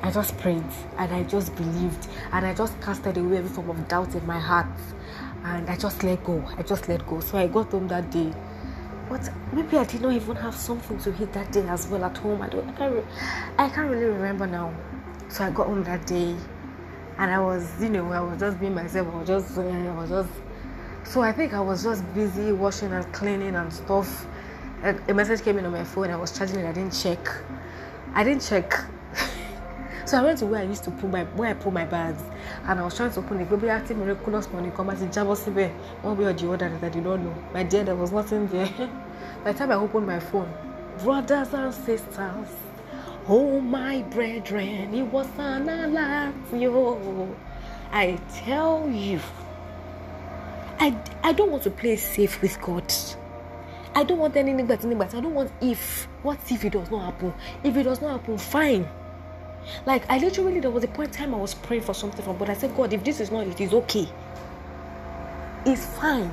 I 0.03 0.11
just 0.11 0.37
prayed 0.39 0.63
and 0.99 1.13
I 1.13 1.25
just 1.25 1.55
believed 1.57 2.07
and 2.33 2.47
I 2.47 2.55
just 2.55 2.81
casted 2.81 3.17
away 3.17 3.39
every 3.39 3.51
form 3.51 3.71
of 3.71 3.89
doubt 3.89 4.15
in 4.15 4.25
my 4.27 4.39
heart 4.39 4.67
and 5.47 5.71
I 5.71 5.77
just 5.77 6.03
let 6.03 6.25
go. 6.25 6.43
I 6.59 6.63
just 6.63 6.89
let 6.89 7.07
go. 7.07 7.21
So 7.21 7.39
I 7.39 7.47
got 7.47 7.71
home 7.71 7.89
that 7.89 8.11
day. 8.11 8.33
But 9.09 9.31
maybe 9.53 9.77
I 9.79 9.85
did 9.85 10.03
not 10.03 10.13
even 10.13 10.35
have 10.37 10.55
something 10.55 10.99
to 10.99 11.11
eat 11.23 11.33
that 11.33 11.53
day 11.53 11.67
as 11.69 11.87
well 11.87 12.05
at 12.05 12.17
home. 12.19 12.43
I 12.43 12.49
don't. 12.49 12.69
I 12.69 12.73
can't. 12.73 12.95
Re- 12.95 13.05
I 13.59 13.69
can't 13.69 13.91
really 13.91 14.07
remember 14.07 14.47
now. 14.47 14.75
So 15.29 15.45
I 15.45 15.51
got 15.51 15.67
home 15.67 15.85
that 15.85 16.07
day, 16.07 16.35
and 17.19 17.31
I 17.31 17.39
was, 17.39 17.81
you 17.81 17.89
know, 17.89 18.11
I 18.11 18.21
was 18.21 18.41
just 18.41 18.59
being 18.59 18.75
myself. 18.75 19.07
I 19.13 19.19
was 19.19 19.29
just, 19.29 19.59
uh, 19.59 19.63
I 19.63 19.95
was 19.95 20.11
just. 20.11 20.31
So 21.05 21.21
I 21.21 21.31
think 21.31 21.55
I 21.55 21.61
was 21.61 21.85
just 21.85 22.03
busy 22.15 22.51
washing 22.51 22.93
and 22.93 23.13
cleaning 23.13 23.55
and 23.55 23.73
stuff. 23.73 24.27
A 24.83 25.15
message 25.15 25.43
came 25.43 25.59
in 25.59 25.65
on 25.65 25.73
my 25.73 25.85
phone. 25.85 26.11
I 26.11 26.17
was 26.17 26.37
charging 26.37 26.59
it. 26.59 26.67
I 26.67 26.73
didn't 26.73 26.93
check. 26.93 27.29
I 28.15 28.25
didn't 28.25 28.43
check. 28.43 28.73
So 30.07 30.19
I 30.19 30.23
went 30.23 30.39
to 30.39 30.47
where 30.47 30.61
I 30.61 30.63
used 30.63 30.85
to 30.85 30.93
put 30.93 31.11
my 31.11 31.25
where 31.35 31.51
I 31.51 31.55
put 31.55 31.73
my 31.73 31.85
bags 31.85 32.23
and 32.69 32.79
I 32.79 32.85
was 32.85 32.97
trying 32.97 33.11
to 33.11 33.19
open 33.19 33.41
it. 33.41 33.51
Maybe 33.51 33.69
active 33.69 33.97
miraculous 33.97 34.49
money 34.53 34.71
come 34.71 34.91
as 34.91 35.03
a 35.03 35.07
jabber 35.07 35.35
síbẹ̀ 35.35 35.71
one 36.03 36.17
way 36.17 36.27
or 36.27 36.33
the 36.33 36.49
other 36.53 36.69
that 36.69 36.85
I 36.85 36.89
did 36.89 37.03
not 37.03 37.19
know. 37.19 37.35
My 37.53 37.65
dear, 37.65 37.83
there 37.83 37.97
was 37.97 38.13
nothing 38.13 38.47
there. 38.47 38.71
By 39.45 39.51
the 39.51 39.59
time 39.59 39.73
I 39.73 39.75
opened 39.75 40.07
my 40.07 40.21
phone, 40.21 40.49
brothers 41.03 41.53
and 41.55 41.75
sisters, 41.75 42.51
oh 43.27 43.61
my 43.61 44.03
brethren, 44.03 44.95
it 44.95 45.03
was 45.03 45.27
an 45.39 45.69
alert, 45.69 46.35
yo. 46.53 47.35
I 47.91 48.17
tell 48.45 48.89
you, 48.89 49.19
I 50.79 50.97
I 51.25 51.33
don't 51.33 51.51
want 51.51 51.65
to 51.65 51.71
play 51.71 51.97
safe 51.97 52.41
with 52.43 52.61
God. 52.61 52.95
I 53.97 54.05
don't 54.05 54.19
want 54.19 54.35
but 54.35 54.41
anything 54.41 54.67
but 54.67 55.15
I 55.15 55.21
don't 55.21 55.35
want 55.35 55.51
if. 55.61 56.07
What 56.23 56.39
if 56.49 56.65
it 56.65 56.75
does 56.75 56.91
not 56.93 57.07
happen? 57.07 57.35
If 57.65 57.77
it 57.77 57.83
does 57.83 58.01
not 58.01 58.21
happen, 58.21 58.39
fine. 58.39 58.87
Like 59.85 60.09
I 60.11 60.19
literally 60.19 60.61
there 60.61 60.71
was 60.71 60.85
a 60.85 60.89
point 60.89 61.09
in 61.11 61.15
time 61.15 61.35
I 61.35 61.39
was 61.39 61.55
praying 61.55 61.83
for 61.83 61.95
something 61.95 62.25
from 62.25 62.37
but 62.39 62.51
I 62.51 62.55
said, 62.55 62.77
God, 62.77 62.93
if 62.93 63.05
this 63.05 63.21
is 63.21 63.31
not 63.31 63.47
it 63.47 63.61
is 63.61 63.73
okay. 63.73 64.09
It's 65.65 65.87
fine. 65.99 66.31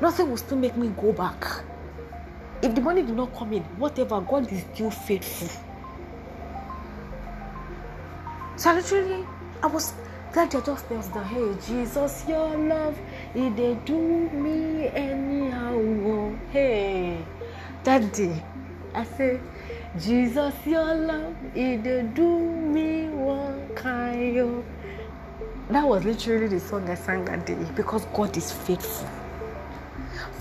Nothing 0.00 0.28
will 0.28 0.36
still 0.36 0.58
make 0.58 0.76
me 0.76 0.88
go 0.88 1.12
back. 1.12 1.46
If 2.62 2.74
the 2.74 2.80
money 2.80 3.02
did 3.02 3.14
not 3.16 3.34
come 3.34 3.52
in, 3.52 3.62
whatever, 3.78 4.20
God 4.20 4.50
is 4.52 4.64
still 4.74 4.90
faithful. 4.90 5.48
So 8.56 8.72
literally, 8.72 9.24
I 9.62 9.66
was 9.66 9.92
glad 10.32 10.54
I 10.54 10.60
just 10.60 10.86
felt 10.86 11.12
the 11.12 11.22
hey 11.22 11.54
Jesus, 11.66 12.24
your 12.26 12.56
love, 12.56 12.98
it 13.34 13.56
they 13.56 13.74
do 13.84 13.98
me 14.30 14.88
anyhow. 14.88 15.74
Oh, 15.74 16.38
hey, 16.52 17.24
that 17.84 18.12
day, 18.12 18.42
I 18.94 19.04
said, 19.04 19.40
Jesus, 19.98 20.54
your 20.66 20.94
love, 20.94 21.34
it 21.54 22.14
do 22.14 22.38
me 22.38 23.08
one 23.08 23.66
kind. 23.74 24.62
That 25.70 25.88
was 25.88 26.04
literally 26.04 26.48
the 26.48 26.60
song 26.60 26.88
I 26.90 26.94
sang 26.94 27.24
that 27.24 27.46
day 27.46 27.56
because 27.74 28.04
God 28.14 28.36
is 28.36 28.52
faithful 28.52 29.08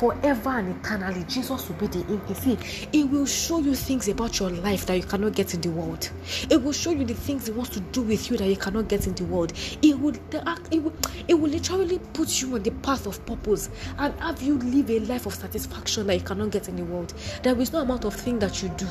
forever 0.05 0.49
and 0.51 0.75
eternally. 0.75 1.23
Jesus 1.27 1.67
will 1.67 1.75
be 1.77 1.87
the. 1.87 1.99
You 2.29 2.35
see, 2.35 2.57
it 2.93 3.09
will 3.09 3.25
show 3.25 3.59
you 3.59 3.73
things 3.73 4.07
about 4.07 4.39
your 4.39 4.51
life 4.51 4.85
that 4.85 4.97
you 4.97 5.03
cannot 5.03 5.33
get 5.33 5.55
in 5.55 5.61
the 5.61 5.71
world. 5.71 6.11
It 6.49 6.61
will 6.61 6.73
show 6.73 6.91
you 6.91 7.05
the 7.05 7.15
things 7.15 7.49
it 7.49 7.55
wants 7.55 7.71
to 7.71 7.79
do 7.79 8.03
with 8.03 8.29
you 8.29 8.37
that 8.37 8.47
you 8.47 8.55
cannot 8.55 8.87
get 8.87 9.07
in 9.07 9.15
the 9.15 9.23
world. 9.25 9.53
It 9.81 9.99
will, 9.99 10.13
it 10.71 10.83
will, 10.83 10.93
it 11.27 11.33
will 11.33 11.49
literally 11.49 11.99
put 12.13 12.39
you 12.39 12.53
on 12.53 12.61
the 12.61 12.71
path 12.71 13.07
of 13.07 13.25
purpose 13.25 13.69
and 13.97 14.13
have 14.19 14.41
you 14.43 14.59
live 14.59 14.91
a 14.91 14.99
life 14.99 15.25
of 15.25 15.33
satisfaction 15.33 16.05
that 16.07 16.15
you 16.15 16.23
cannot 16.23 16.51
get 16.51 16.69
in 16.69 16.75
the 16.75 16.85
world. 16.85 17.13
There 17.41 17.59
is 17.59 17.73
no 17.73 17.79
amount 17.79 18.05
of 18.05 18.13
thing 18.13 18.37
that 18.39 18.61
you 18.61 18.69
do 18.69 18.87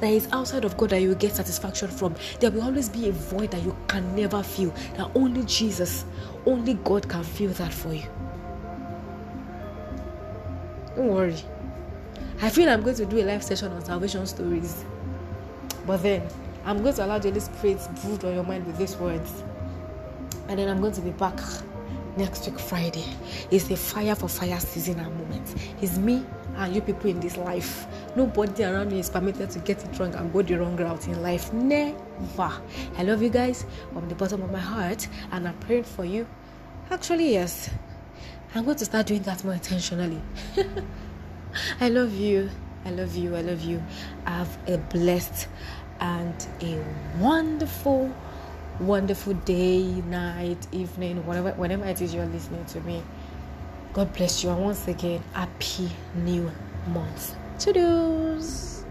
that 0.00 0.12
is 0.12 0.28
outside 0.32 0.66
of 0.66 0.76
God 0.76 0.90
that 0.90 1.00
you 1.00 1.08
will 1.08 1.16
get 1.16 1.34
satisfaction 1.34 1.88
from. 1.88 2.14
There 2.40 2.50
will 2.50 2.62
always 2.62 2.90
be 2.90 3.08
a 3.08 3.12
void 3.12 3.52
that 3.52 3.62
you 3.62 3.74
can 3.86 4.14
never 4.14 4.42
feel. 4.42 4.70
That 4.96 5.10
only 5.14 5.44
Jesus, 5.44 6.04
only 6.44 6.74
God 6.74 7.08
can 7.08 7.24
feel 7.24 7.50
that 7.52 7.72
for 7.72 7.94
you. 7.94 8.04
Don't 10.98 11.14
worry. 11.14 11.36
I 12.42 12.50
feel 12.50 12.68
I'm 12.68 12.82
going 12.82 12.96
to 12.96 13.06
do 13.06 13.20
a 13.20 13.22
live 13.22 13.44
session 13.44 13.70
on 13.70 13.84
salvation 13.84 14.26
stories. 14.26 14.84
But 15.86 15.98
then 15.98 16.26
I'm 16.64 16.82
going 16.82 16.96
to 16.96 17.04
allow 17.04 17.20
the 17.20 17.28
Holy 17.28 17.38
Spirit 17.38 17.88
brood 18.02 18.24
on 18.24 18.34
your 18.34 18.42
mind 18.42 18.66
with 18.66 18.78
these 18.78 18.96
words. 18.96 19.44
And 20.48 20.58
then 20.58 20.68
I'm 20.68 20.80
going 20.80 20.94
to 20.94 21.00
be 21.00 21.12
back 21.12 21.38
next 22.16 22.48
week 22.48 22.58
Friday. 22.58 23.04
It's 23.52 23.70
a 23.70 23.76
fire 23.76 24.16
for 24.16 24.28
fire 24.28 24.58
season 24.58 24.98
and 24.98 25.16
moment. 25.16 25.54
It's 25.80 25.98
me 25.98 26.26
and 26.56 26.74
you 26.74 26.80
people 26.80 27.10
in 27.10 27.20
this 27.20 27.36
life. 27.36 27.86
Nobody 28.16 28.64
around 28.64 28.90
me 28.90 28.98
is 28.98 29.08
permitted 29.08 29.50
to 29.50 29.60
get 29.60 29.84
it 29.84 29.96
wrong 30.00 30.12
and 30.16 30.32
go 30.32 30.42
the 30.42 30.58
wrong 30.58 30.76
route 30.76 31.06
in 31.06 31.22
life. 31.22 31.52
Never. 31.52 31.96
I 32.96 33.04
love 33.04 33.22
you 33.22 33.30
guys 33.30 33.64
from 33.92 34.08
the 34.08 34.16
bottom 34.16 34.42
of 34.42 34.50
my 34.50 34.58
heart 34.58 35.06
and 35.30 35.46
I'm 35.46 35.58
praying 35.60 35.84
for 35.84 36.04
you. 36.04 36.26
Actually, 36.90 37.34
yes. 37.34 37.70
I'm 38.54 38.64
going 38.64 38.76
to 38.78 38.84
start 38.84 39.06
doing 39.06 39.22
that 39.22 39.44
more 39.44 39.54
intentionally. 39.54 40.20
I 41.80 41.88
love 41.88 42.14
you. 42.14 42.50
I 42.84 42.90
love 42.90 43.14
you. 43.14 43.36
I 43.36 43.42
love 43.42 43.60
you. 43.62 43.82
Have 44.24 44.56
a 44.66 44.78
blessed 44.78 45.48
and 46.00 46.46
a 46.62 46.82
wonderful, 47.18 48.10
wonderful 48.80 49.34
day, 49.34 49.82
night, 49.82 50.66
evening, 50.72 51.24
whatever, 51.26 51.52
whenever 51.52 51.84
it 51.84 52.00
is 52.00 52.14
you're 52.14 52.26
listening 52.26 52.64
to 52.66 52.80
me. 52.80 53.02
God 53.92 54.12
bless 54.14 54.42
you. 54.42 54.50
And 54.50 54.62
once 54.62 54.88
again, 54.88 55.22
happy 55.34 55.90
new 56.14 56.50
month. 56.86 57.34
To-dos. 57.58 58.84